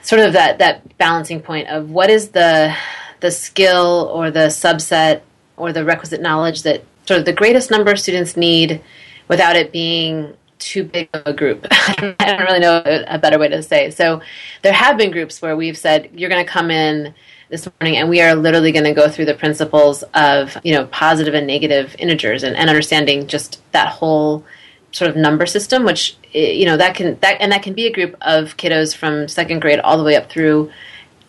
sort 0.00 0.22
of 0.22 0.32
that, 0.32 0.56
that 0.60 0.96
balancing 0.96 1.42
point 1.42 1.68
of 1.68 1.90
what 1.90 2.08
is 2.08 2.30
the 2.30 2.74
the 3.20 3.30
skill 3.30 4.10
or 4.10 4.30
the 4.30 4.48
subset 4.48 5.20
or 5.58 5.74
the 5.74 5.84
requisite 5.84 6.22
knowledge 6.22 6.62
that 6.62 6.84
sort 7.04 7.20
of 7.20 7.26
the 7.26 7.34
greatest 7.34 7.70
number 7.70 7.92
of 7.92 8.00
students 8.00 8.34
need 8.34 8.80
without 9.28 9.56
it 9.56 9.72
being 9.72 10.34
too 10.58 10.84
big 10.84 11.08
of 11.12 11.22
a 11.26 11.32
group. 11.32 11.66
I 11.70 12.14
don't 12.18 12.40
really 12.40 12.60
know 12.60 12.82
a 13.06 13.18
better 13.18 13.38
way 13.38 13.48
to 13.48 13.62
say. 13.62 13.90
So 13.90 14.20
there 14.62 14.72
have 14.72 14.96
been 14.96 15.10
groups 15.10 15.42
where 15.42 15.56
we've 15.56 15.78
said 15.78 16.10
you're 16.14 16.30
going 16.30 16.44
to 16.44 16.50
come 16.50 16.70
in 16.70 17.14
this 17.48 17.68
morning 17.78 17.96
and 17.96 18.08
we 18.08 18.20
are 18.20 18.34
literally 18.34 18.72
going 18.72 18.84
to 18.84 18.92
go 18.92 19.08
through 19.08 19.26
the 19.26 19.34
principles 19.34 20.02
of 20.14 20.56
you 20.64 20.72
know 20.72 20.86
positive 20.86 21.34
and 21.34 21.46
negative 21.46 21.94
integers 21.98 22.42
and, 22.42 22.56
and 22.56 22.68
understanding 22.68 23.26
just 23.28 23.60
that 23.72 23.88
whole 23.88 24.44
sort 24.90 25.08
of 25.08 25.16
number 25.16 25.46
system 25.46 25.84
which 25.84 26.16
eh, 26.34 26.50
you 26.50 26.64
know 26.66 26.76
that 26.76 26.96
can 26.96 27.16
that 27.20 27.40
and 27.40 27.52
that 27.52 27.62
can 27.62 27.72
be 27.72 27.86
a 27.86 27.92
group 27.92 28.16
of 28.22 28.56
kiddos 28.56 28.96
from 28.96 29.28
second 29.28 29.60
grade 29.60 29.78
all 29.78 29.96
the 29.96 30.02
way 30.02 30.16
up 30.16 30.28
through 30.28 30.70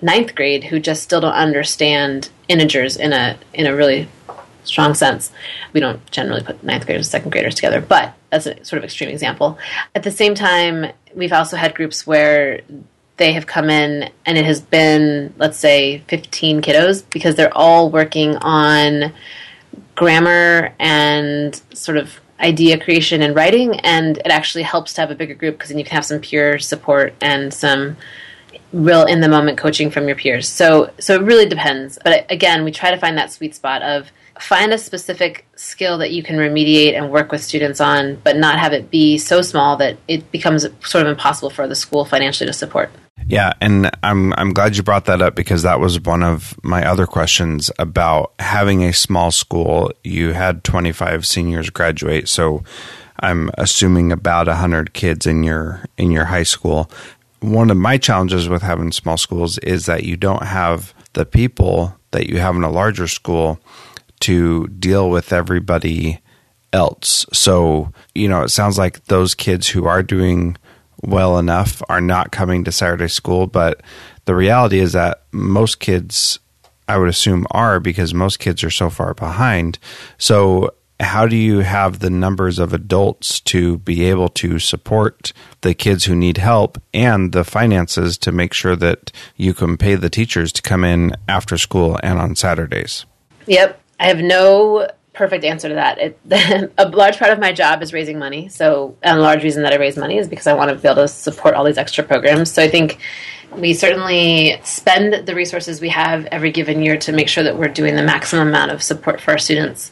ninth 0.02 0.34
grade 0.34 0.64
who 0.64 0.80
just 0.80 1.04
still 1.04 1.22
don't 1.22 1.34
understand 1.34 2.30
integers 2.48 2.98
in 2.98 3.14
a 3.14 3.38
in 3.54 3.68
a 3.68 3.76
really 3.76 4.08
strong 4.64 4.94
sense. 4.94 5.32
We 5.74 5.80
don't 5.80 6.10
generally 6.12 6.44
put 6.44 6.64
ninth 6.64 6.86
graders 6.86 7.08
and 7.08 7.12
second 7.12 7.32
graders 7.32 7.56
together, 7.56 7.82
but 7.82 8.14
that's 8.30 8.46
a 8.46 8.64
sort 8.66 8.78
of 8.78 8.84
extreme 8.84 9.10
example. 9.10 9.58
At 9.96 10.04
the 10.04 10.12
same 10.12 10.36
time, 10.36 10.92
we've 11.16 11.34
also 11.34 11.58
had 11.58 11.76
groups 11.76 12.06
where 12.06 12.62
they 13.18 13.34
have 13.34 13.48
come 13.48 13.70
in 13.70 14.10
and 14.26 14.38
it 14.38 14.46
has 14.46 14.62
been, 14.62 15.34
let's 15.38 15.58
say, 15.58 16.00
15 16.08 16.62
kiddos 16.62 17.04
because 17.10 17.36
they're 17.36 17.56
all 17.58 17.90
working 17.90 18.36
on 18.38 19.14
grammar 19.96 20.74
and 20.80 21.62
sort 21.74 21.98
of 21.98 22.20
idea 22.40 22.80
creation 22.80 23.22
and 23.24 23.36
writing, 23.36 23.80
and 23.80 24.18
it 24.20 24.28
actually 24.28 24.64
helps 24.64 24.94
to 24.94 25.02
have 25.02 25.10
a 25.10 25.16
bigger 25.16 25.34
group 25.34 25.56
because 25.56 25.70
then 25.70 25.80
you 25.80 25.84
can 25.84 25.96
have 25.96 26.06
some 26.06 26.20
peer 26.20 26.60
support 26.60 27.14
and 27.22 27.54
some 27.54 27.98
real 28.74 29.06
in 29.06 29.22
the 29.22 29.30
moment 29.30 29.58
coaching 29.58 29.90
from 29.90 30.08
your 30.08 30.16
peers. 30.16 30.48
So 30.48 30.92
so 31.00 31.16
it 31.16 31.22
really 31.22 31.48
depends. 31.48 31.98
But 32.04 32.30
again, 32.32 32.64
we 32.64 32.72
try 32.72 32.92
to 32.92 32.98
find 32.98 33.18
that 33.18 33.32
sweet 33.32 33.56
spot 33.56 33.82
of 33.82 34.12
find 34.40 34.72
a 34.72 34.78
specific 34.78 35.46
skill 35.56 35.98
that 35.98 36.12
you 36.12 36.24
can 36.24 36.36
remediate 36.36 36.94
and 36.96 37.12
work 37.12 37.32
with 37.32 37.44
students 37.44 37.82
on, 37.82 38.16
but 38.24 38.38
not 38.38 38.60
have 38.60 38.74
it 38.74 38.92
be 38.92 39.18
so 39.18 39.42
small 39.42 39.78
that 39.78 39.98
it 40.08 40.32
becomes 40.32 40.64
sort 40.88 41.06
of 41.06 41.08
impossible 41.08 41.50
for 41.50 41.68
the 41.68 41.76
school 41.76 42.06
financially 42.06 42.48
to 42.48 42.54
support. 42.54 42.92
Yeah, 43.26 43.54
and 43.60 43.90
I'm 44.04 44.34
I'm 44.34 44.54
glad 44.54 44.78
you 44.78 44.84
brought 44.84 45.06
that 45.06 45.22
up 45.22 45.36
because 45.36 45.64
that 45.64 45.80
was 45.80 46.00
one 46.00 46.24
of 46.24 46.58
my 46.64 46.88
other 46.88 47.06
questions 47.06 47.72
about 47.78 48.34
having 48.40 48.84
a 48.84 48.94
small 48.94 49.32
school. 49.32 49.92
You 50.04 50.34
had 50.34 50.64
25 50.64 51.26
seniors 51.26 51.70
graduate, 51.70 52.30
so 52.30 52.64
I'm 53.20 53.50
assuming 53.58 54.12
about 54.12 54.48
100 54.48 54.94
kids 54.94 55.26
in 55.26 55.44
your 55.44 55.84
in 55.98 56.12
your 56.12 56.26
high 56.26 56.44
school. 56.44 56.90
One 57.40 57.70
of 57.70 57.78
my 57.78 57.98
challenges 57.98 58.50
with 58.50 58.62
having 58.62 58.92
small 58.92 59.18
schools 59.18 59.58
is 59.60 59.86
that 59.86 60.04
you 60.04 60.18
don't 60.18 60.44
have 60.44 60.94
the 61.14 61.26
people 61.26 61.96
that 62.12 62.28
you 62.28 62.38
have 62.38 62.56
in 62.56 62.64
a 62.64 62.70
larger 62.70 63.08
school 63.08 63.60
to 64.22 64.68
deal 64.68 65.10
with 65.10 65.32
everybody 65.32 66.20
else. 66.74 67.26
So, 67.34 67.92
you 68.16 68.28
know, 68.28 68.44
it 68.44 68.50
sounds 68.50 68.78
like 68.78 69.06
those 69.06 69.36
kids 69.36 69.68
who 69.68 69.86
are 69.86 70.04
doing 70.04 70.58
well 71.04 71.38
enough 71.38 71.82
are 71.90 72.02
not 72.02 72.32
coming 72.32 72.64
to 72.64 72.72
Saturday 72.72 73.08
school, 73.08 73.48
but 73.48 73.82
the 74.26 74.36
reality 74.36 74.80
is 74.80 74.94
that 74.94 75.24
most 75.32 75.80
kids 75.80 76.40
I 76.88 76.98
would 76.98 77.10
assume 77.10 77.46
are 77.52 77.80
because 77.80 78.14
most 78.14 78.40
kids 78.40 78.64
are 78.64 78.72
so 78.72 78.90
far 78.90 79.14
behind. 79.14 79.78
So, 80.18 80.72
how 81.00 81.28
do 81.28 81.36
you 81.36 81.60
have 81.60 82.00
the 82.00 82.10
numbers 82.10 82.58
of 82.58 82.74
adults 82.74 83.40
to 83.42 83.78
be 83.80 84.06
able 84.06 84.30
to 84.30 84.58
support 84.58 85.32
the 85.62 85.74
kids 85.74 86.06
who 86.06 86.16
need 86.16 86.38
help 86.38 86.82
and 86.94 87.34
the 87.34 87.44
finances 87.44 88.18
to 88.18 88.32
make 88.32 88.54
sure 88.54 88.76
that 88.76 89.12
you 89.36 89.54
can 89.54 89.78
pay 89.78 89.96
the 89.96 90.10
teachers 90.10 90.52
to 90.54 90.62
come 90.62 90.84
in 90.84 91.16
after 91.28 91.58
school 91.58 92.00
and 92.02 92.18
on 92.18 92.36
Saturdays? 92.36 93.06
Yep. 93.46 93.80
I 94.00 94.08
have 94.08 94.20
no 94.20 94.90
perfect 95.14 95.44
answer 95.44 95.70
to 95.70 95.76
that. 95.76 95.98
It, 96.00 96.72
a 96.78 96.90
large 96.90 97.18
part 97.18 97.32
of 97.32 97.40
my 97.40 97.52
job 97.52 97.84
is 97.84 97.94
raising 97.94 98.18
money. 98.18 98.50
So, 98.50 98.96
and 99.04 99.18
a 99.18 99.22
large 99.22 99.44
reason 99.44 99.64
that 99.64 99.74
I 99.74 99.78
raise 99.78 99.98
money 99.98 100.18
is 100.18 100.28
because 100.28 100.48
I 100.48 100.54
want 100.54 100.70
to 100.70 100.76
be 100.76 100.88
able 100.88 101.04
to 101.04 101.08
support 101.08 101.54
all 101.56 101.64
these 101.64 101.78
extra 101.78 102.04
programs. 102.04 102.52
So, 102.52 102.64
I 102.64 102.70
think 102.70 103.00
we 103.56 103.74
certainly 103.74 104.60
spend 104.64 105.26
the 105.26 105.34
resources 105.34 105.82
we 105.82 105.90
have 105.90 106.26
every 106.28 106.52
given 106.52 106.82
year 106.82 106.98
to 106.98 107.12
make 107.12 107.30
sure 107.30 107.44
that 107.44 107.58
we're 107.58 107.70
doing 107.70 107.96
the 107.96 108.04
maximum 108.04 108.48
amount 108.50 108.72
of 108.72 108.84
support 108.84 109.22
for 109.22 109.32
our 109.32 109.38
students 109.38 109.92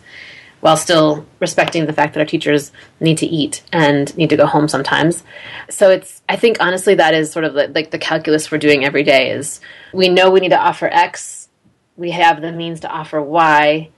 while 0.65 0.77
still 0.77 1.24
respecting 1.39 1.86
the 1.86 1.93
fact 1.93 2.15
that 2.15 2.19
our 2.19 2.25
teachers 2.25 2.72
need 3.00 3.19
to 3.19 3.27
eat 3.27 3.62
and 3.72 4.17
need 4.17 4.31
to 4.31 4.36
go 4.36 4.48
home 4.48 4.67
sometimes. 4.67 5.24
So 5.69 5.91
it's 5.91 6.24
I 6.27 6.38
think 6.38 6.57
honestly 6.60 6.95
that 6.95 7.13
is 7.13 7.31
sort 7.31 7.45
of 7.45 7.53
like 7.53 7.91
the 7.91 8.00
calculus 8.00 8.50
we're 8.50 8.57
doing 8.57 8.84
every 8.84 9.03
day 9.03 9.29
is 9.29 9.62
we 9.93 10.10
know 10.10 10.31
we 10.31 10.39
need 10.39 10.50
to 10.50 10.60
offer 10.60 10.88
X, 10.88 11.50
we 11.98 12.10
have 12.10 12.41
the 12.41 12.51
means 12.51 12.79
to 12.79 12.89
offer 12.89 13.22
Y, 13.22 13.91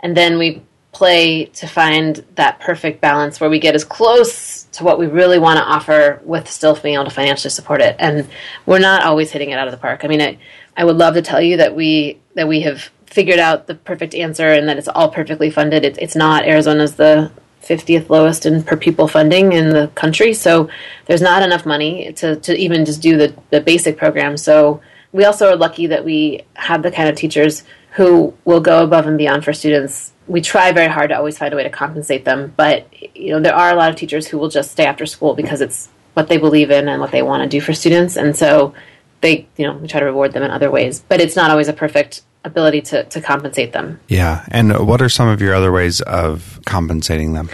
and 0.00 0.16
then 0.16 0.38
we 0.38 0.62
play 0.92 1.44
to 1.56 1.66
find 1.66 2.24
that 2.36 2.58
perfect 2.58 3.02
balance 3.02 3.38
where 3.38 3.50
we 3.50 3.58
get 3.58 3.74
as 3.74 3.84
close 3.84 4.62
to 4.72 4.82
what 4.82 4.98
we 4.98 5.06
really 5.06 5.38
want 5.38 5.58
to 5.58 5.62
offer 5.62 6.22
with 6.24 6.48
still 6.48 6.74
being 6.74 6.94
able 6.94 7.04
to 7.04 7.10
financially 7.10 7.50
support 7.50 7.82
it. 7.82 7.96
And 7.98 8.26
we're 8.64 8.78
not 8.78 9.02
always 9.02 9.30
hitting 9.30 9.50
it 9.50 9.58
out 9.58 9.68
of 9.68 9.72
the 9.72 9.78
park. 9.78 10.06
I 10.06 10.08
mean, 10.08 10.22
I, 10.22 10.38
I 10.74 10.86
would 10.86 10.96
love 10.96 11.14
to 11.14 11.22
tell 11.22 11.42
you 11.42 11.58
that 11.58 11.76
we 11.76 12.18
that 12.34 12.48
we 12.48 12.62
have 12.62 12.90
figured 13.14 13.38
out 13.38 13.68
the 13.68 13.76
perfect 13.76 14.12
answer 14.12 14.48
and 14.48 14.68
that 14.68 14.76
it's 14.76 14.88
all 14.88 15.08
perfectly 15.08 15.48
funded. 15.48 15.84
It, 15.84 15.96
it's 15.98 16.16
not. 16.16 16.44
Arizona's 16.44 16.96
the 16.96 17.30
50th 17.62 18.10
lowest 18.10 18.44
in 18.44 18.64
per 18.64 18.76
pupil 18.76 19.06
funding 19.06 19.52
in 19.52 19.70
the 19.70 19.86
country, 19.94 20.34
so 20.34 20.68
there's 21.06 21.22
not 21.22 21.42
enough 21.42 21.64
money 21.64 22.12
to, 22.14 22.34
to 22.40 22.56
even 22.56 22.84
just 22.84 23.00
do 23.00 23.16
the, 23.16 23.32
the 23.50 23.60
basic 23.60 23.96
program. 23.96 24.36
So 24.36 24.80
we 25.12 25.24
also 25.24 25.48
are 25.48 25.56
lucky 25.56 25.86
that 25.86 26.04
we 26.04 26.42
have 26.54 26.82
the 26.82 26.90
kind 26.90 27.08
of 27.08 27.14
teachers 27.14 27.62
who 27.92 28.34
will 28.44 28.60
go 28.60 28.82
above 28.82 29.06
and 29.06 29.16
beyond 29.16 29.44
for 29.44 29.52
students. 29.52 30.12
We 30.26 30.40
try 30.40 30.72
very 30.72 30.88
hard 30.88 31.10
to 31.10 31.16
always 31.16 31.38
find 31.38 31.54
a 31.54 31.56
way 31.56 31.62
to 31.62 31.70
compensate 31.70 32.24
them, 32.24 32.52
but 32.56 32.88
you 33.16 33.30
know 33.30 33.40
there 33.40 33.54
are 33.54 33.70
a 33.70 33.76
lot 33.76 33.90
of 33.90 33.96
teachers 33.96 34.26
who 34.26 34.38
will 34.38 34.48
just 34.48 34.72
stay 34.72 34.86
after 34.86 35.06
school 35.06 35.34
because 35.34 35.60
it's 35.60 35.88
what 36.14 36.26
they 36.26 36.36
believe 36.36 36.72
in 36.72 36.88
and 36.88 37.00
what 37.00 37.12
they 37.12 37.22
want 37.22 37.44
to 37.44 37.48
do 37.48 37.60
for 37.60 37.72
students, 37.72 38.16
and 38.16 38.36
so 38.36 38.74
they 39.20 39.46
you 39.56 39.64
know 39.64 39.74
we 39.74 39.86
try 39.86 40.00
to 40.00 40.06
reward 40.06 40.32
them 40.32 40.42
in 40.42 40.50
other 40.50 40.70
ways. 40.70 41.04
But 41.08 41.20
it's 41.20 41.36
not 41.36 41.52
always 41.52 41.68
a 41.68 41.72
perfect 41.72 42.22
ability 42.44 42.82
to 42.82 43.04
to 43.04 43.20
compensate 43.20 43.72
them. 43.72 44.00
Yeah, 44.08 44.44
and 44.48 44.86
what 44.86 45.02
are 45.02 45.08
some 45.08 45.28
of 45.28 45.40
your 45.40 45.54
other 45.54 45.72
ways 45.72 46.00
of 46.02 46.60
compensating 46.66 47.32
them? 47.32 47.48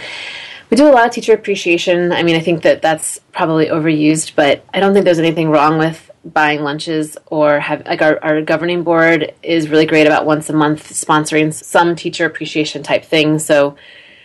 We 0.69 0.77
do 0.77 0.87
a 0.87 0.91
lot 0.91 1.05
of 1.05 1.11
teacher 1.11 1.33
appreciation. 1.33 2.13
I 2.13 2.23
mean, 2.23 2.35
I 2.35 2.39
think 2.39 2.63
that 2.63 2.81
that's 2.81 3.19
probably 3.33 3.67
overused, 3.67 4.35
but 4.35 4.63
I 4.73 4.79
don't 4.79 4.93
think 4.93 5.03
there's 5.03 5.19
anything 5.19 5.49
wrong 5.49 5.77
with 5.77 6.09
buying 6.23 6.61
lunches 6.61 7.17
or 7.27 7.59
have 7.59 7.85
like 7.85 8.01
our, 8.01 8.23
our 8.23 8.41
governing 8.41 8.83
board 8.83 9.33
is 9.41 9.69
really 9.69 9.85
great 9.85 10.07
about 10.07 10.25
once 10.25 10.49
a 10.49 10.53
month 10.53 10.93
sponsoring 10.93 11.51
some 11.51 11.95
teacher 11.95 12.25
appreciation 12.25 12.83
type 12.83 13.03
things. 13.03 13.45
So 13.45 13.75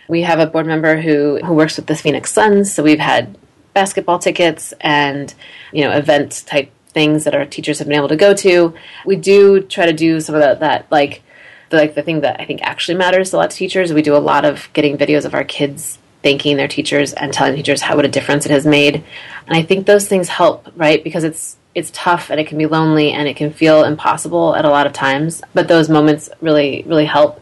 we 0.07 0.21
have 0.21 0.39
a 0.39 0.45
board 0.45 0.67
member 0.67 1.01
who 1.01 1.39
who 1.43 1.53
works 1.53 1.75
with 1.75 1.87
the 1.87 1.95
Phoenix 1.95 2.31
Suns. 2.31 2.73
So 2.73 2.83
we've 2.83 2.99
had 2.99 3.37
basketball 3.73 4.19
tickets 4.19 4.73
and 4.81 5.33
you 5.71 5.83
know 5.83 5.91
event 5.91 6.43
type 6.47 6.71
things 6.89 7.23
that 7.23 7.35
our 7.35 7.45
teachers 7.45 7.79
have 7.79 7.87
been 7.87 7.97
able 7.97 8.07
to 8.07 8.15
go 8.15 8.33
to. 8.33 8.73
We 9.05 9.15
do 9.15 9.61
try 9.61 9.85
to 9.85 9.93
do 9.93 10.19
some 10.19 10.35
of 10.35 10.41
that, 10.41 10.59
that 10.61 10.91
like 10.91 11.23
the, 11.69 11.77
like 11.77 11.95
the 11.95 12.03
thing 12.03 12.21
that 12.21 12.39
I 12.39 12.45
think 12.45 12.61
actually 12.61 12.97
matters 12.97 13.33
a 13.33 13.37
lot 13.37 13.51
to 13.51 13.57
teachers. 13.57 13.93
We 13.93 14.01
do 14.01 14.15
a 14.15 14.19
lot 14.19 14.45
of 14.45 14.69
getting 14.73 14.97
videos 14.97 15.25
of 15.25 15.33
our 15.33 15.43
kids 15.43 15.99
thanking 16.23 16.57
their 16.57 16.67
teachers 16.67 17.13
and 17.13 17.31
telling 17.31 17.55
teachers 17.55 17.81
how 17.81 17.95
what 17.95 18.05
a 18.05 18.09
difference 18.09 18.45
it 18.45 18.51
has 18.51 18.65
made. 18.65 18.95
And 18.95 19.55
I 19.55 19.61
think 19.63 19.85
those 19.85 20.07
things 20.07 20.29
help, 20.29 20.67
right? 20.75 21.03
Because 21.03 21.23
it's 21.23 21.57
it's 21.75 21.91
tough 21.93 22.31
and 22.31 22.39
it 22.39 22.47
can 22.47 22.57
be 22.57 22.65
lonely 22.65 23.11
and 23.11 23.27
it 23.27 23.35
can 23.35 23.53
feel 23.53 23.83
impossible 23.83 24.55
at 24.55 24.65
a 24.65 24.69
lot 24.69 24.87
of 24.87 24.93
times. 24.93 25.43
But 25.53 25.67
those 25.67 25.89
moments 25.89 26.27
really, 26.41 26.83
really 26.87 27.05
help. 27.05 27.39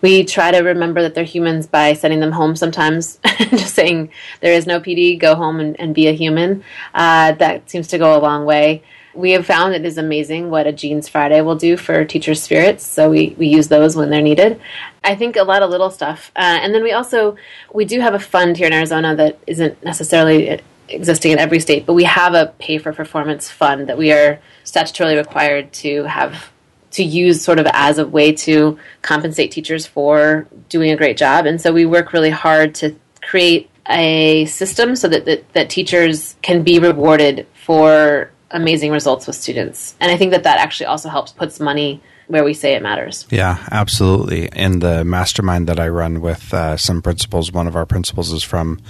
We 0.00 0.24
try 0.24 0.50
to 0.50 0.58
remember 0.58 1.02
that 1.02 1.14
they're 1.14 1.24
humans 1.24 1.66
by 1.66 1.92
sending 1.92 2.20
them 2.20 2.32
home 2.32 2.56
sometimes, 2.56 3.18
just 3.38 3.74
saying 3.74 4.10
there 4.40 4.52
is 4.52 4.66
no 4.66 4.80
PD, 4.80 5.18
go 5.18 5.34
home 5.34 5.60
and, 5.60 5.78
and 5.80 5.94
be 5.94 6.06
a 6.06 6.12
human. 6.12 6.62
Uh, 6.94 7.32
that 7.32 7.68
seems 7.70 7.88
to 7.88 7.98
go 7.98 8.16
a 8.16 8.20
long 8.20 8.44
way. 8.44 8.82
We 9.14 9.32
have 9.32 9.46
found 9.46 9.74
it 9.74 9.84
is 9.84 9.98
amazing 9.98 10.50
what 10.50 10.68
a 10.68 10.72
Jeans 10.72 11.08
Friday 11.08 11.40
will 11.40 11.56
do 11.56 11.76
for 11.76 12.04
teachers' 12.04 12.42
spirits, 12.42 12.86
so 12.86 13.10
we, 13.10 13.34
we 13.38 13.48
use 13.48 13.66
those 13.66 13.96
when 13.96 14.10
they're 14.10 14.22
needed. 14.22 14.60
I 15.02 15.16
think 15.16 15.34
a 15.36 15.42
lot 15.42 15.62
of 15.62 15.70
little 15.70 15.90
stuff. 15.90 16.30
Uh, 16.36 16.58
and 16.62 16.72
then 16.72 16.84
we 16.84 16.92
also, 16.92 17.36
we 17.72 17.84
do 17.84 18.00
have 18.00 18.14
a 18.14 18.20
fund 18.20 18.56
here 18.56 18.68
in 18.68 18.72
Arizona 18.72 19.16
that 19.16 19.38
isn't 19.46 19.82
necessarily 19.82 20.60
existing 20.88 21.32
in 21.32 21.38
every 21.38 21.60
state, 21.60 21.86
but 21.86 21.94
we 21.94 22.04
have 22.04 22.34
a 22.34 22.54
pay 22.58 22.78
for 22.78 22.92
performance 22.92 23.50
fund 23.50 23.88
that 23.88 23.98
we 23.98 24.12
are 24.12 24.38
statutorily 24.64 25.16
required 25.16 25.72
to 25.72 26.04
have 26.04 26.50
to 26.92 27.02
use 27.02 27.42
sort 27.42 27.58
of 27.58 27.66
as 27.72 27.98
a 27.98 28.06
way 28.06 28.32
to 28.32 28.78
compensate 29.02 29.50
teachers 29.50 29.86
for 29.86 30.46
doing 30.68 30.90
a 30.90 30.96
great 30.96 31.16
job. 31.16 31.46
And 31.46 31.60
so 31.60 31.72
we 31.72 31.86
work 31.86 32.12
really 32.12 32.30
hard 32.30 32.74
to 32.76 32.96
create 33.22 33.70
a 33.88 34.44
system 34.46 34.96
so 34.96 35.08
that, 35.08 35.24
that, 35.24 35.52
that 35.54 35.70
teachers 35.70 36.36
can 36.42 36.62
be 36.62 36.78
rewarded 36.78 37.46
for 37.54 38.30
amazing 38.50 38.92
results 38.92 39.26
with 39.26 39.36
students. 39.36 39.94
And 40.00 40.10
I 40.10 40.16
think 40.16 40.32
that 40.32 40.44
that 40.44 40.58
actually 40.58 40.86
also 40.86 41.08
helps 41.08 41.32
puts 41.32 41.60
money 41.60 42.00
where 42.28 42.44
we 42.44 42.54
say 42.54 42.74
it 42.74 42.82
matters. 42.82 43.26
Yeah, 43.30 43.66
absolutely. 43.70 44.48
In 44.48 44.78
the 44.78 45.04
mastermind 45.04 45.66
that 45.68 45.80
I 45.80 45.88
run 45.88 46.20
with 46.20 46.54
uh, 46.54 46.76
some 46.76 47.02
principals, 47.02 47.50
one 47.50 47.66
of 47.66 47.74
our 47.74 47.86
principals 47.86 48.32
is 48.32 48.42
from 48.42 48.80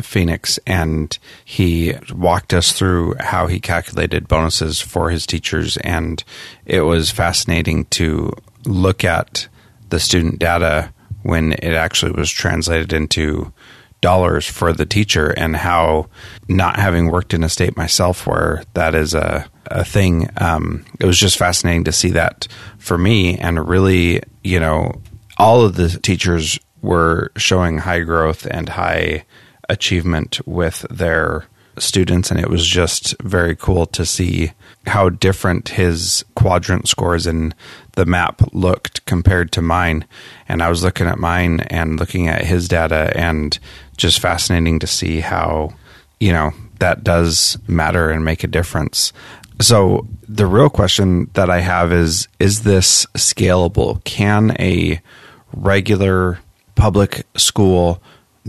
Phoenix, 0.00 0.58
and 0.66 1.16
he 1.44 1.94
walked 2.12 2.52
us 2.52 2.72
through 2.72 3.14
how 3.20 3.46
he 3.46 3.60
calculated 3.60 4.28
bonuses 4.28 4.80
for 4.80 5.10
his 5.10 5.26
teachers. 5.26 5.76
And 5.78 6.24
it 6.64 6.80
was 6.80 7.10
fascinating 7.10 7.84
to 7.86 8.32
look 8.64 9.04
at 9.04 9.48
the 9.90 10.00
student 10.00 10.38
data 10.38 10.92
when 11.22 11.52
it 11.52 11.74
actually 11.74 12.12
was 12.12 12.30
translated 12.30 12.92
into 12.92 13.52
dollars 14.00 14.46
for 14.46 14.72
the 14.72 14.86
teacher 14.86 15.30
and 15.30 15.56
how 15.56 16.06
not 16.48 16.78
having 16.78 17.10
worked 17.10 17.34
in 17.34 17.42
a 17.42 17.48
state 17.48 17.76
myself 17.76 18.26
where 18.26 18.62
that 18.74 18.94
is 18.94 19.14
a, 19.14 19.48
a 19.66 19.84
thing 19.84 20.28
um, 20.36 20.84
it 21.00 21.06
was 21.06 21.18
just 21.18 21.38
fascinating 21.38 21.84
to 21.84 21.92
see 21.92 22.10
that 22.10 22.46
for 22.78 22.98
me 22.98 23.38
and 23.38 23.68
really 23.68 24.20
you 24.44 24.60
know 24.60 24.92
all 25.38 25.64
of 25.64 25.76
the 25.76 25.88
teachers 25.88 26.58
were 26.82 27.30
showing 27.36 27.78
high 27.78 28.00
growth 28.00 28.46
and 28.50 28.68
high 28.68 29.24
achievement 29.68 30.40
with 30.46 30.86
their 30.90 31.46
students. 31.78 32.30
And 32.30 32.40
it 32.40 32.48
was 32.48 32.66
just 32.66 33.20
very 33.22 33.54
cool 33.54 33.86
to 33.86 34.06
see 34.06 34.52
how 34.86 35.10
different 35.10 35.70
his 35.70 36.24
quadrant 36.34 36.88
scores 36.88 37.26
in 37.26 37.54
the 37.92 38.06
map 38.06 38.40
looked 38.52 39.04
compared 39.06 39.52
to 39.52 39.62
mine. 39.62 40.06
And 40.48 40.62
I 40.62 40.68
was 40.68 40.82
looking 40.82 41.06
at 41.06 41.18
mine 41.18 41.60
and 41.60 41.98
looking 41.98 42.28
at 42.28 42.44
his 42.44 42.68
data 42.68 43.12
and 43.14 43.58
just 43.96 44.20
fascinating 44.20 44.78
to 44.78 44.86
see 44.86 45.20
how 45.20 45.72
you 46.20 46.32
know 46.32 46.52
that 46.78 47.04
does 47.04 47.58
matter 47.66 48.10
and 48.10 48.24
make 48.24 48.44
a 48.44 48.48
difference 48.48 49.12
so 49.60 50.06
the 50.28 50.46
real 50.46 50.68
question 50.68 51.30
that 51.34 51.48
I 51.48 51.60
have 51.60 51.92
is 51.92 52.28
is 52.38 52.62
this 52.62 53.06
scalable 53.14 54.02
can 54.04 54.54
a 54.60 55.00
regular 55.52 56.38
public 56.74 57.26
school 57.36 58.02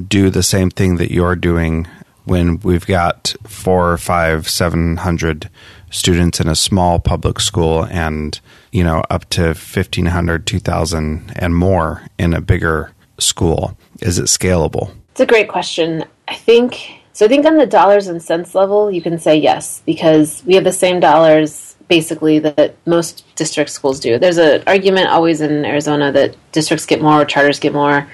do 0.08 0.30
the 0.30 0.44
same 0.44 0.70
thing 0.70 0.98
that 0.98 1.12
you're 1.12 1.36
doing 1.36 1.88
when 2.26 2.60
we've 2.60 2.86
got 2.86 3.34
four 3.46 3.92
or 3.92 3.98
five, 3.98 4.50
seven 4.50 4.98
hundred 4.98 5.50
students 5.90 6.40
in 6.42 6.48
a 6.48 6.56
small 6.56 7.00
public 7.00 7.40
school 7.40 7.86
and, 7.86 8.40
you 8.74 8.84
know, 8.84 9.02
up 9.10 9.30
to 9.30 9.44
1,500, 9.48 10.46
2,000 10.46 11.32
and 11.38 11.56
more 11.56 12.04
in 12.20 12.34
a 12.34 12.42
bigger 12.42 12.92
school? 13.18 13.78
Is 14.02 14.20
it 14.20 14.26
scalable? 14.26 14.92
It's 15.18 15.24
a 15.24 15.26
great 15.26 15.50
question. 15.50 16.06
I 16.28 16.36
think 16.36 17.02
so. 17.12 17.26
I 17.26 17.28
think 17.28 17.44
on 17.48 17.58
the 17.58 17.66
dollars 17.66 18.06
and 18.06 18.22
cents 18.22 18.54
level, 18.54 18.92
you 18.92 19.02
can 19.02 19.18
say 19.18 19.36
yes 19.36 19.82
because 19.84 20.44
we 20.46 20.54
have 20.54 20.64
the 20.64 20.72
same 20.72 21.00
dollars 21.00 21.76
basically 21.88 22.38
that 22.38 22.76
most 22.86 23.26
district 23.36 23.72
schools 23.72 24.00
do. 24.00 24.20
There's 24.20 24.38
an 24.38 24.62
argument 24.68 25.08
always 25.08 25.42
in 25.42 25.66
Arizona 25.66 26.12
that 26.12 26.36
districts 26.52 26.86
get 26.86 27.02
more, 27.02 27.26
charters 27.26 27.58
get 27.58 27.74
more, 27.74 28.08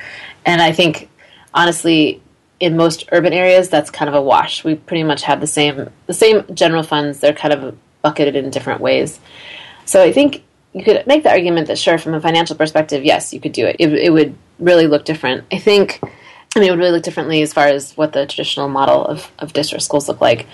and 0.46 0.62
I 0.62 0.72
think 0.72 1.10
honestly, 1.54 2.22
in 2.62 2.78
most 2.78 3.10
urban 3.12 3.34
areas, 3.34 3.68
that's 3.68 3.90
kind 3.90 4.08
of 4.08 4.16
a 4.16 4.22
wash. 4.22 4.64
We 4.64 4.76
pretty 4.76 5.04
much 5.04 5.24
have 5.24 5.42
the 5.42 5.48
same 5.48 5.90
the 6.08 6.14
same 6.14 6.46
general 6.56 6.84
funds. 6.84 7.20
They're 7.20 7.34
kind 7.34 7.54
of 7.54 7.78
bucketed 8.02 8.38
in 8.38 8.50
different 8.50 8.80
ways. 8.80 9.20
So 9.84 10.02
I 10.02 10.14
think 10.14 10.42
you 10.72 10.86
could 10.86 11.06
make 11.06 11.24
the 11.24 11.32
argument 11.32 11.68
that 11.68 11.78
sure, 11.78 11.98
from 11.98 12.14
a 12.14 12.22
financial 12.22 12.56
perspective, 12.56 13.04
yes, 13.04 13.34
you 13.34 13.42
could 13.42 13.52
do 13.52 13.66
it. 13.66 13.76
It, 13.78 13.92
it 13.92 14.10
would 14.14 14.38
really 14.58 14.88
look 14.88 15.04
different. 15.04 15.44
I 15.52 15.60
think. 15.60 16.00
I 16.56 16.60
mean, 16.60 16.68
it 16.68 16.72
would 16.72 16.80
really 16.80 16.92
look 16.92 17.04
differently 17.04 17.42
as 17.42 17.54
far 17.54 17.68
as 17.68 17.94
what 17.98 18.14
the 18.14 18.26
traditional 18.26 18.70
model 18.70 19.06
of, 19.06 19.32
of 19.40 19.54
district 19.54 19.84
schools 19.84 20.08
look 20.08 20.22
like. 20.22 20.48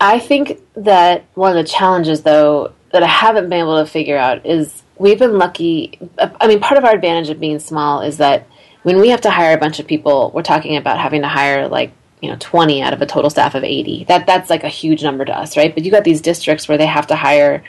I 0.00 0.18
think 0.18 0.60
that 0.74 1.24
one 1.34 1.56
of 1.56 1.64
the 1.64 1.70
challenges, 1.70 2.22
though, 2.22 2.72
that 2.92 3.02
I 3.02 3.06
haven't 3.06 3.48
been 3.48 3.60
able 3.60 3.82
to 3.84 3.90
figure 3.90 4.16
out 4.16 4.44
is 4.46 4.82
we've 4.96 5.18
been 5.18 5.38
lucky. 5.38 5.98
I 6.18 6.48
mean, 6.48 6.60
part 6.60 6.78
of 6.78 6.84
our 6.84 6.94
advantage 6.94 7.30
of 7.30 7.40
being 7.40 7.58
small 7.58 8.00
is 8.00 8.16
that 8.18 8.46
when 8.82 9.00
we 9.00 9.10
have 9.10 9.20
to 9.22 9.30
hire 9.30 9.54
a 9.54 9.60
bunch 9.60 9.78
of 9.80 9.86
people, 9.86 10.30
we're 10.34 10.42
talking 10.42 10.76
about 10.76 10.98
having 10.98 11.22
to 11.22 11.28
hire 11.28 11.68
like 11.68 11.92
you 12.20 12.30
know 12.30 12.36
20 12.38 12.82
out 12.82 12.92
of 12.92 13.02
a 13.02 13.06
total 13.06 13.30
staff 13.30 13.54
of 13.54 13.64
80. 13.64 14.04
That 14.04 14.26
that's 14.26 14.50
like 14.50 14.64
a 14.64 14.68
huge 14.68 15.02
number 15.02 15.24
to 15.24 15.36
us, 15.36 15.56
right? 15.56 15.74
But 15.74 15.84
you 15.84 15.90
got 15.90 16.04
these 16.04 16.20
districts 16.20 16.68
where 16.68 16.78
they 16.78 16.86
have 16.86 17.06
to 17.08 17.16
hire 17.16 17.62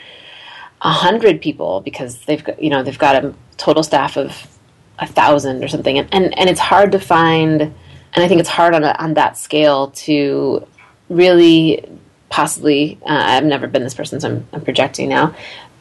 100 0.82 1.40
people 1.40 1.80
because 1.80 2.20
they've 2.24 2.42
got 2.42 2.62
you 2.62 2.70
know 2.70 2.82
they've 2.82 2.98
got 2.98 3.24
a 3.24 3.34
total 3.56 3.82
staff 3.82 4.16
of 4.16 4.46
a 4.98 5.06
thousand 5.06 5.62
or 5.64 5.68
something, 5.68 5.98
and, 5.98 6.08
and 6.12 6.38
and 6.38 6.48
it's 6.48 6.60
hard 6.60 6.92
to 6.92 6.98
find. 6.98 7.62
And 7.62 8.22
I 8.22 8.28
think 8.28 8.40
it's 8.40 8.48
hard 8.48 8.74
on 8.74 8.84
a, 8.84 8.94
on 9.00 9.14
that 9.14 9.36
scale 9.36 9.90
to 9.90 10.66
really 11.08 11.84
possibly. 12.28 12.98
Uh, 13.02 13.22
I've 13.26 13.44
never 13.44 13.66
been 13.66 13.82
this 13.82 13.94
person, 13.94 14.20
so 14.20 14.30
I'm, 14.30 14.48
I'm 14.52 14.60
projecting 14.60 15.08
now 15.08 15.34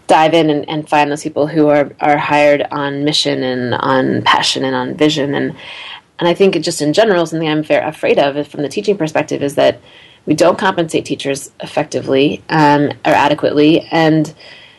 dive 0.08 0.34
in 0.34 0.50
and, 0.50 0.68
and, 0.68 0.88
find 0.88 1.10
those 1.10 1.24
people 1.24 1.48
who 1.48 1.68
are, 1.68 1.90
are 2.02 2.18
hired 2.18 2.62
on 2.72 3.06
mission 3.06 3.42
and 3.42 3.74
on 3.74 4.22
passion 4.24 4.66
and 4.66 4.76
on 4.76 4.96
vision 4.96 5.34
and 5.34 5.56
and 6.20 6.28
I 6.28 6.34
think 6.34 6.56
just 6.62 6.82
in 6.82 6.94
general 6.94 7.26
something 7.26 7.50
I'm 7.50 7.66
afraid 7.70 8.20
of 8.20 8.48
from 8.48 8.62
the 8.62 8.70
teaching 8.70 8.98
perspective 8.98 9.42
is 9.42 9.56
that 9.56 9.80
we 10.26 10.34
don't 10.34 10.58
compensate 10.58 11.06
teachers 11.06 11.52
effectively 11.60 12.44
um, 12.50 12.92
or 13.06 13.12
adequately 13.12 13.82
and 13.92 14.34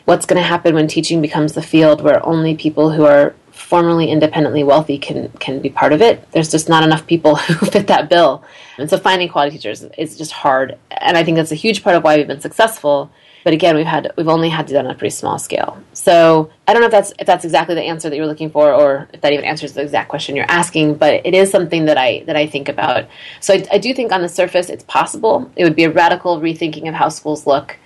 what's 0.05 0.25
going 0.25 0.41
to 0.41 0.47
happen 0.47 0.73
when 0.73 0.87
teaching 0.87 1.21
becomes 1.21 1.53
the 1.53 1.61
field 1.61 2.01
where 2.01 2.25
only 2.25 2.55
people 2.55 2.91
who 2.91 3.05
are 3.05 3.35
formerly 3.65 4.09
independently 4.09 4.63
wealthy 4.63 4.97
can 4.97 5.29
can 5.39 5.59
be 5.59 5.69
part 5.69 5.91
of 5.91 6.01
it 6.01 6.29
there's 6.31 6.51
just 6.51 6.69
not 6.69 6.83
enough 6.83 7.05
people 7.07 7.35
who 7.47 7.65
fit 7.65 7.87
that 7.87 8.09
bill 8.09 8.43
and 8.77 8.89
so 8.89 8.97
finding 8.97 9.27
quality 9.27 9.57
teachers 9.57 9.83
is 9.97 10.17
just 10.17 10.31
hard 10.31 10.77
and 10.91 11.17
I 11.17 11.23
think 11.23 11.37
that's 11.37 11.51
a 11.51 11.55
huge 11.55 11.83
part 11.83 11.95
of 11.95 12.03
why 12.03 12.17
we've 12.17 12.27
been 12.27 12.41
successful 12.41 13.11
but 13.45 13.53
again, 13.53 13.75
we've 13.75 13.85
had 13.85 14.11
we've 14.17 14.27
only 14.27 14.49
had 14.49 14.65
to 14.65 14.69
do 14.69 14.73
that 14.73 14.85
on 14.85 14.91
a 14.91 14.95
pretty 14.95 15.11
small 15.11 15.37
scale. 15.37 15.77
So 15.93 16.49
I 16.67 16.73
don't 16.73 16.81
know 16.81 16.87
if 16.87 16.91
that's 16.91 17.13
if 17.19 17.27
that's 17.27 17.45
exactly 17.45 17.75
the 17.75 17.83
answer 17.83 18.09
that 18.09 18.15
you're 18.15 18.25
looking 18.25 18.49
for, 18.49 18.73
or 18.73 19.07
if 19.13 19.21
that 19.21 19.33
even 19.33 19.45
answers 19.45 19.73
the 19.73 19.83
exact 19.83 20.09
question 20.09 20.35
you're 20.35 20.49
asking. 20.49 20.95
But 20.95 21.21
it 21.23 21.35
is 21.35 21.51
something 21.51 21.85
that 21.85 21.95
I 21.95 22.23
that 22.25 22.35
I 22.35 22.47
think 22.47 22.69
about. 22.69 23.05
So 23.41 23.53
I, 23.53 23.63
I 23.73 23.77
do 23.77 23.93
think 23.93 24.11
on 24.11 24.23
the 24.23 24.29
surface 24.29 24.71
it's 24.71 24.83
possible. 24.85 25.51
It 25.55 25.63
would 25.63 25.75
be 25.75 25.83
a 25.83 25.91
radical 25.91 26.41
rethinking 26.41 26.89
of 26.89 26.95
how 26.95 27.09
schools 27.09 27.45
look, 27.45 27.77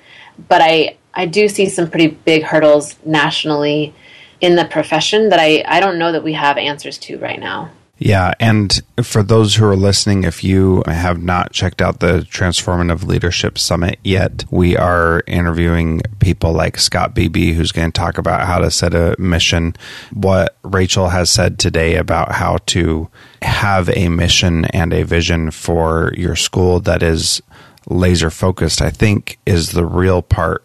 but 0.48 0.62
I 0.62 0.96
I 1.14 1.26
do 1.26 1.50
see 1.50 1.68
some 1.68 1.90
pretty 1.90 2.08
big 2.08 2.44
hurdles 2.44 2.96
nationally 3.04 3.94
in 4.42 4.56
the 4.56 4.66
profession 4.66 5.30
that 5.30 5.40
I, 5.40 5.64
I 5.68 5.80
don't 5.80 6.00
know 6.00 6.12
that 6.12 6.24
we 6.24 6.34
have 6.34 6.58
answers 6.58 6.98
to 7.00 7.18
right 7.18 7.40
now. 7.40 7.72
Yeah. 8.00 8.34
And 8.40 8.82
for 9.04 9.22
those 9.22 9.56
who 9.56 9.66
are 9.66 9.76
listening, 9.76 10.24
if 10.24 10.42
you 10.42 10.84
have 10.88 11.22
not 11.22 11.52
checked 11.52 11.82
out 11.82 12.00
the 12.00 12.20
Transformative 12.22 13.06
Leadership 13.06 13.60
Summit 13.60 14.00
yet, 14.06 14.46
we 14.50 14.78
are 14.78 15.22
interviewing 15.28 16.02
people 16.20 16.54
like 16.54 16.78
Scott 16.78 17.14
Beebe, 17.14 17.52
who's 17.52 17.74
going 17.74 17.92
to 17.92 18.00
talk 18.00 18.18
about 18.18 18.48
how 18.48 18.60
to 18.60 18.72
set 18.72 18.94
a 18.94 19.18
mission. 19.20 19.76
What 20.14 20.56
Rachel 20.64 21.10
has 21.10 21.30
said 21.30 21.60
today 21.60 21.96
about 21.96 22.32
how 22.32 22.60
to 22.68 23.10
have 23.42 23.90
a 23.90 24.08
mission 24.08 24.64
and 24.66 24.94
a 24.94 25.04
vision 25.04 25.52
for 25.52 26.14
your 26.16 26.38
school 26.38 26.80
that 26.82 27.04
is 27.04 27.42
laser 27.90 28.30
focused, 28.30 28.82
I 28.82 28.92
think 28.92 29.40
is 29.46 29.72
the 29.72 29.86
real 29.86 30.22
part 30.22 30.64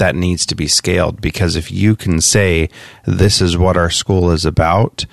that 0.00 0.16
needs 0.16 0.44
to 0.46 0.56
be 0.56 0.66
scaled. 0.66 1.20
Because 1.20 1.54
if 1.54 1.70
you 1.70 1.94
can 1.94 2.20
say, 2.20 2.68
this 3.06 3.40
is 3.40 3.56
what 3.56 3.76
our 3.76 3.90
school 3.90 4.30
is 4.30 4.44
about, 4.44 5.06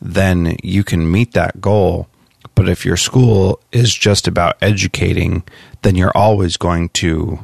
then 0.00 0.56
you 0.62 0.84
can 0.84 1.10
meet 1.10 1.32
that 1.32 1.60
goal. 1.60 2.08
But 2.54 2.68
if 2.68 2.84
your 2.84 2.96
school 2.96 3.58
is 3.72 3.92
just 3.92 4.28
about 4.28 4.56
educating, 4.62 5.42
then 5.82 5.96
you're 5.96 6.16
always 6.16 6.56
going 6.56 6.90
to, 6.90 7.40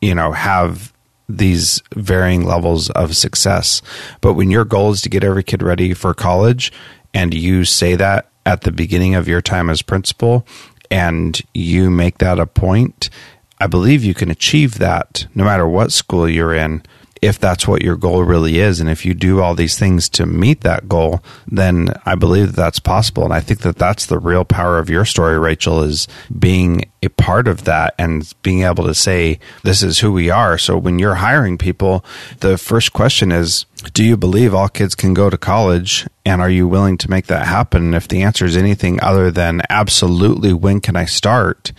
you 0.00 0.14
know, 0.14 0.32
have 0.32 0.92
these 1.28 1.82
varying 1.94 2.44
levels 2.44 2.90
of 2.90 3.16
success. 3.16 3.80
But 4.20 4.34
when 4.34 4.50
your 4.50 4.66
goal 4.66 4.92
is 4.92 5.00
to 5.02 5.08
get 5.08 5.24
every 5.24 5.42
kid 5.42 5.62
ready 5.62 5.94
for 5.94 6.12
college 6.12 6.70
and 7.14 7.32
you 7.32 7.64
say 7.64 7.96
that 7.96 8.28
at 8.44 8.60
the 8.60 8.72
beginning 8.72 9.14
of 9.14 9.26
your 9.26 9.40
time 9.40 9.70
as 9.70 9.80
principal 9.80 10.46
and 10.90 11.40
you 11.54 11.90
make 11.90 12.18
that 12.18 12.38
a 12.38 12.46
point, 12.46 13.08
I 13.58 13.66
believe 13.66 14.04
you 14.04 14.14
can 14.14 14.30
achieve 14.30 14.78
that 14.78 15.26
no 15.34 15.44
matter 15.44 15.66
what 15.66 15.92
school 15.92 16.28
you're 16.28 16.54
in 16.54 16.82
if 17.24 17.38
that's 17.38 17.66
what 17.66 17.82
your 17.82 17.96
goal 17.96 18.22
really 18.22 18.58
is. 18.58 18.80
And 18.80 18.90
if 18.90 19.06
you 19.06 19.14
do 19.14 19.40
all 19.40 19.54
these 19.54 19.78
things 19.78 20.08
to 20.10 20.26
meet 20.26 20.60
that 20.60 20.88
goal, 20.88 21.22
then 21.46 21.88
I 22.04 22.14
believe 22.16 22.48
that 22.48 22.56
that's 22.56 22.78
possible. 22.78 23.24
And 23.24 23.32
I 23.32 23.40
think 23.40 23.60
that 23.60 23.76
that's 23.76 24.06
the 24.06 24.18
real 24.18 24.44
power 24.44 24.78
of 24.78 24.90
your 24.90 25.06
story, 25.06 25.38
Rachel, 25.38 25.82
is 25.82 26.06
being 26.38 26.90
a 27.02 27.08
part 27.08 27.48
of 27.48 27.64
that 27.64 27.94
and 27.98 28.30
being 28.42 28.62
able 28.62 28.84
to 28.84 28.94
say, 28.94 29.38
this 29.62 29.82
is 29.82 30.00
who 30.00 30.12
we 30.12 30.28
are. 30.28 30.58
So 30.58 30.76
when 30.76 30.98
you're 30.98 31.16
hiring 31.16 31.56
people, 31.56 32.04
the 32.40 32.58
first 32.58 32.92
question 32.92 33.32
is, 33.32 33.64
do 33.94 34.04
you 34.04 34.18
believe 34.18 34.54
all 34.54 34.68
kids 34.68 34.94
can 34.94 35.14
go 35.14 35.30
to 35.30 35.38
college? 35.38 36.06
And 36.26 36.42
are 36.42 36.50
you 36.50 36.68
willing 36.68 36.98
to 36.98 37.10
make 37.10 37.26
that 37.26 37.46
happen? 37.46 37.94
If 37.94 38.06
the 38.06 38.22
answer 38.22 38.44
is 38.44 38.56
anything 38.56 39.02
other 39.02 39.30
than 39.30 39.62
absolutely, 39.70 40.52
when 40.52 40.80
can 40.80 40.96
I 40.96 41.06
start? 41.06 41.72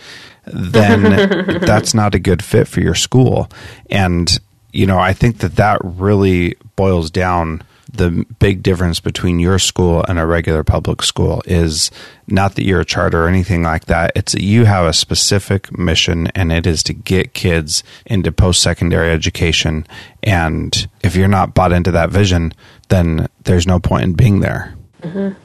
Then 0.44 1.60
that's 1.60 1.94
not 1.94 2.14
a 2.14 2.20
good 2.20 2.42
fit 2.42 2.66
for 2.66 2.80
your 2.80 2.94
school. 2.94 3.48
And 3.90 4.38
you 4.76 4.86
know, 4.86 4.98
I 4.98 5.12
think 5.12 5.38
that 5.38 5.56
that 5.56 5.80
really 5.82 6.56
boils 6.76 7.10
down 7.10 7.62
the 7.92 8.26
big 8.38 8.62
difference 8.62 9.00
between 9.00 9.38
your 9.38 9.58
school 9.58 10.04
and 10.06 10.18
a 10.18 10.26
regular 10.26 10.62
public 10.62 11.02
school 11.02 11.42
is 11.46 11.90
not 12.26 12.54
that 12.56 12.64
you're 12.64 12.80
a 12.80 12.84
charter 12.84 13.24
or 13.24 13.28
anything 13.28 13.62
like 13.62 13.86
that. 13.86 14.12
It's 14.14 14.32
that 14.32 14.42
you 14.42 14.66
have 14.66 14.84
a 14.86 14.92
specific 14.92 15.76
mission, 15.78 16.26
and 16.28 16.52
it 16.52 16.66
is 16.66 16.82
to 16.84 16.92
get 16.92 17.32
kids 17.32 17.82
into 18.04 18.32
post 18.32 18.60
secondary 18.60 19.10
education. 19.10 19.86
And 20.22 20.86
if 21.02 21.16
you're 21.16 21.28
not 21.28 21.54
bought 21.54 21.72
into 21.72 21.92
that 21.92 22.10
vision, 22.10 22.52
then 22.88 23.28
there's 23.44 23.66
no 23.66 23.78
point 23.78 24.04
in 24.04 24.12
being 24.12 24.40
there. 24.40 24.74
Mm-hmm. 25.02 25.40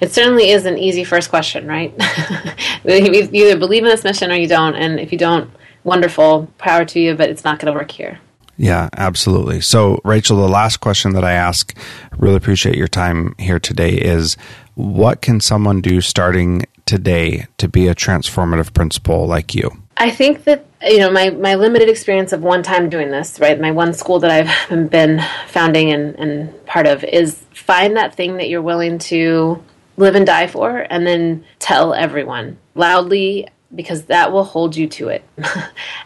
It 0.00 0.12
certainly 0.12 0.50
is 0.50 0.66
an 0.66 0.76
easy 0.76 1.04
first 1.04 1.30
question, 1.30 1.66
right? 1.66 1.94
you 2.84 3.28
either 3.32 3.58
believe 3.58 3.84
in 3.84 3.88
this 3.88 4.04
mission 4.04 4.30
or 4.30 4.34
you 4.34 4.48
don't. 4.48 4.74
And 4.74 5.00
if 5.00 5.12
you 5.12 5.18
don't, 5.18 5.50
wonderful, 5.84 6.48
power 6.58 6.84
to 6.84 7.00
you, 7.00 7.14
but 7.14 7.30
it's 7.30 7.44
not 7.44 7.58
going 7.58 7.72
to 7.72 7.78
work 7.78 7.90
here. 7.90 8.18
Yeah, 8.60 8.90
absolutely. 8.94 9.62
So, 9.62 10.02
Rachel, 10.04 10.36
the 10.36 10.46
last 10.46 10.80
question 10.80 11.14
that 11.14 11.24
I 11.24 11.32
ask, 11.32 11.74
really 12.18 12.36
appreciate 12.36 12.76
your 12.76 12.88
time 12.88 13.34
here 13.38 13.58
today, 13.58 13.92
is 13.92 14.36
what 14.74 15.22
can 15.22 15.40
someone 15.40 15.80
do 15.80 16.02
starting 16.02 16.66
today 16.84 17.46
to 17.56 17.68
be 17.68 17.88
a 17.88 17.94
transformative 17.94 18.74
principal 18.74 19.26
like 19.26 19.54
you? 19.54 19.70
I 19.96 20.10
think 20.10 20.44
that 20.44 20.66
you 20.82 20.98
know 20.98 21.10
my, 21.10 21.30
my 21.30 21.54
limited 21.54 21.88
experience 21.88 22.34
of 22.34 22.42
one 22.42 22.62
time 22.62 22.90
doing 22.90 23.10
this, 23.10 23.40
right? 23.40 23.58
My 23.58 23.70
one 23.70 23.94
school 23.94 24.18
that 24.18 24.30
I've 24.30 24.90
been 24.90 25.22
founding 25.46 25.90
and, 25.90 26.14
and 26.16 26.66
part 26.66 26.86
of 26.86 27.02
is 27.02 27.42
find 27.54 27.96
that 27.96 28.14
thing 28.14 28.36
that 28.36 28.50
you're 28.50 28.60
willing 28.60 28.98
to 28.98 29.64
live 29.96 30.14
and 30.14 30.26
die 30.26 30.48
for, 30.48 30.86
and 30.90 31.06
then 31.06 31.46
tell 31.60 31.94
everyone 31.94 32.58
loudly 32.74 33.48
because 33.74 34.04
that 34.06 34.32
will 34.32 34.44
hold 34.44 34.76
you 34.76 34.86
to 34.86 35.08
it. 35.08 35.24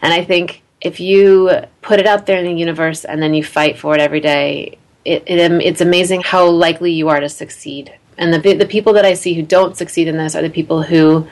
and 0.01 0.13
I 0.13 0.23
think 0.23 0.61
if 0.85 0.99
you 0.99 1.51
put 1.81 1.99
it 1.99 2.05
out 2.05 2.25
there 2.25 2.37
in 2.37 2.45
the 2.45 2.53
universe 2.53 3.05
and 3.05 3.21
then 3.21 3.33
you 3.33 3.43
fight 3.43 3.77
for 3.77 3.95
it 3.95 4.01
every 4.01 4.19
day, 4.19 4.77
it, 5.03 5.23
it, 5.25 5.51
it's 5.63 5.81
amazing 5.81 6.21
how 6.21 6.47
likely 6.47 6.91
you 6.91 7.09
are 7.09 7.19
to 7.19 7.29
succeed. 7.29 7.93
And 8.17 8.33
the 8.33 8.53
the 8.53 8.65
people 8.65 8.93
that 8.93 9.05
I 9.05 9.13
see 9.13 9.33
who 9.33 9.41
don't 9.41 9.75
succeed 9.75 10.07
in 10.07 10.17
this 10.17 10.35
are 10.35 10.41
the 10.41 10.49
people 10.49 10.83
who 10.83 11.27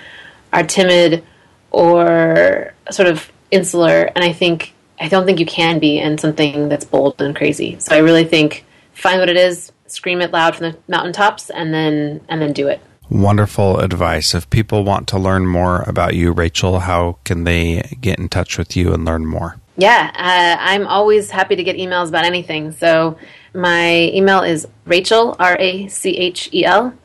are 0.52 0.64
timid 0.64 1.24
or 1.72 2.74
sort 2.92 3.08
of 3.08 3.32
insular. 3.52 4.12
And 4.16 4.24
I 4.24 4.34
think 4.34 4.74
I 5.00 5.08
don't 5.08 5.26
think 5.26 5.40
you 5.40 5.46
can 5.46 5.80
be 5.80 6.00
in 6.00 6.18
something 6.18 6.70
that's 6.70 6.86
bold 6.86 7.22
and 7.22 7.36
crazy. 7.36 7.78
So 7.80 7.96
I 7.96 8.00
really 8.00 8.26
think 8.26 8.66
find 8.94 9.20
what 9.20 9.30
it 9.30 9.38
is, 9.38 9.72
scream 9.88 10.22
it 10.22 10.32
loud 10.32 10.56
from 10.56 10.72
the 10.72 10.78
mountaintops, 10.88 11.50
and 11.50 11.74
then 11.74 12.22
and 12.28 12.42
then 12.42 12.54
do 12.54 12.68
it. 12.68 12.82
Wonderful 13.14 13.80
advice. 13.80 14.34
If 14.34 14.50
people 14.50 14.84
want 14.84 15.08
to 15.10 15.20
learn 15.20 15.46
more 15.46 15.84
about 15.84 16.16
you, 16.16 16.32
Rachel, 16.32 16.80
how 16.80 17.20
can 17.24 17.44
they 17.44 17.96
get 18.02 18.18
in 18.18 18.28
touch 18.28 18.58
with 18.58 18.76
you 18.76 18.92
and 18.92 19.06
learn 19.06 19.28
more? 19.28 19.60
Yeah, 19.78 20.10
uh, 20.16 20.58
I'm 20.60 20.88
always 20.88 21.30
happy 21.30 21.56
to 21.56 21.64
get 21.64 21.78
emails 21.78 22.08
about 22.08 22.26
anything. 22.26 22.72
So 22.72 23.20
my 23.54 24.10
email 24.16 24.42
is 24.42 24.68
Rachel, 24.86 25.36
R 25.38 25.56
A 25.60 25.88
C 25.90 26.18
H 26.18 26.50
E 26.52 26.66
L, 26.66 26.96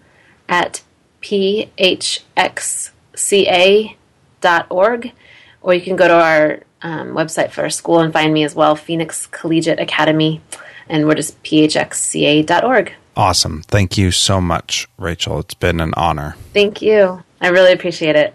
at 0.48 0.82
phxca.org. 1.20 1.92
Or 5.60 5.74
you 5.74 5.80
can 5.82 5.96
go 5.96 6.08
to 6.08 6.14
our 6.14 6.60
um, 6.80 7.08
website 7.08 7.50
for 7.50 7.60
our 7.60 7.70
school 7.70 8.00
and 8.00 8.14
find 8.14 8.32
me 8.32 8.44
as 8.44 8.54
well, 8.54 8.76
Phoenix 8.76 9.26
Collegiate 9.26 9.78
Academy. 9.78 10.40
And 10.88 11.06
we're 11.06 11.16
just 11.16 11.42
phxca.org. 11.42 12.94
Awesome. 13.18 13.62
Thank 13.62 13.98
you 13.98 14.12
so 14.12 14.40
much, 14.40 14.86
Rachel. 14.96 15.40
It's 15.40 15.54
been 15.54 15.80
an 15.80 15.92
honor. 15.96 16.36
Thank 16.54 16.80
you. 16.80 17.20
I 17.40 17.48
really 17.48 17.72
appreciate 17.72 18.14
it. 18.14 18.32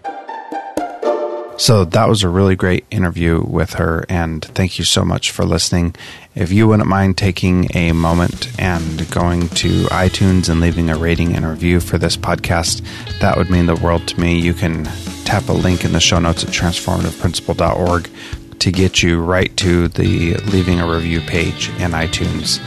So 1.56 1.86
that 1.86 2.06
was 2.06 2.22
a 2.22 2.28
really 2.28 2.54
great 2.54 2.84
interview 2.90 3.42
with 3.42 3.74
her, 3.74 4.04
and 4.10 4.44
thank 4.44 4.78
you 4.78 4.84
so 4.84 5.02
much 5.02 5.30
for 5.30 5.46
listening. 5.46 5.94
If 6.34 6.52
you 6.52 6.68
wouldn't 6.68 6.88
mind 6.88 7.16
taking 7.16 7.74
a 7.74 7.92
moment 7.92 8.48
and 8.60 9.10
going 9.10 9.48
to 9.50 9.84
iTunes 9.84 10.50
and 10.50 10.60
leaving 10.60 10.90
a 10.90 10.98
rating 10.98 11.34
and 11.34 11.48
review 11.48 11.80
for 11.80 11.96
this 11.96 12.16
podcast, 12.16 12.82
that 13.20 13.38
would 13.38 13.48
mean 13.48 13.64
the 13.64 13.76
world 13.76 14.06
to 14.08 14.20
me. 14.20 14.38
You 14.38 14.52
can 14.52 14.84
tap 15.24 15.48
a 15.48 15.52
link 15.52 15.84
in 15.84 15.92
the 15.92 16.00
show 16.00 16.18
notes 16.18 16.44
at 16.44 16.50
transformativeprincipal.org 16.50 18.10
to 18.58 18.70
get 18.72 19.02
you 19.02 19.22
right 19.22 19.56
to 19.56 19.88
the 19.88 20.34
leaving 20.34 20.80
a 20.80 20.90
review 20.90 21.20
page 21.20 21.68
in 21.78 21.92
iTunes. 21.92 22.60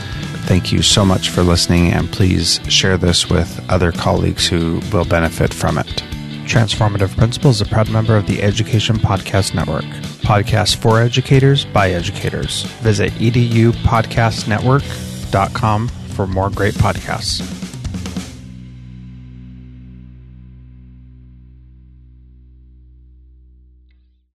Thank 0.46 0.72
you 0.72 0.80
so 0.82 1.04
much 1.04 1.28
for 1.28 1.42
listening, 1.42 1.92
and 1.92 2.10
please 2.10 2.58
share 2.68 2.96
this 2.96 3.28
with 3.28 3.60
other 3.68 3.92
colleagues 3.92 4.46
who 4.46 4.80
will 4.92 5.04
benefit 5.04 5.52
from 5.52 5.76
it. 5.78 5.86
Transformative 6.46 7.14
Principles 7.16 7.56
is 7.56 7.62
a 7.66 7.70
proud 7.70 7.90
member 7.90 8.16
of 8.16 8.26
the 8.26 8.42
Education 8.42 8.96
Podcast 8.96 9.54
Network. 9.54 9.84
Podcasts 10.22 10.74
for 10.74 11.02
educators 11.02 11.66
by 11.66 11.90
educators. 11.90 12.62
Visit 12.80 13.12
edupodcastnetwork.com 13.12 15.88
for 15.88 16.26
more 16.26 16.50
great 16.50 16.74
podcasts. 16.74 17.67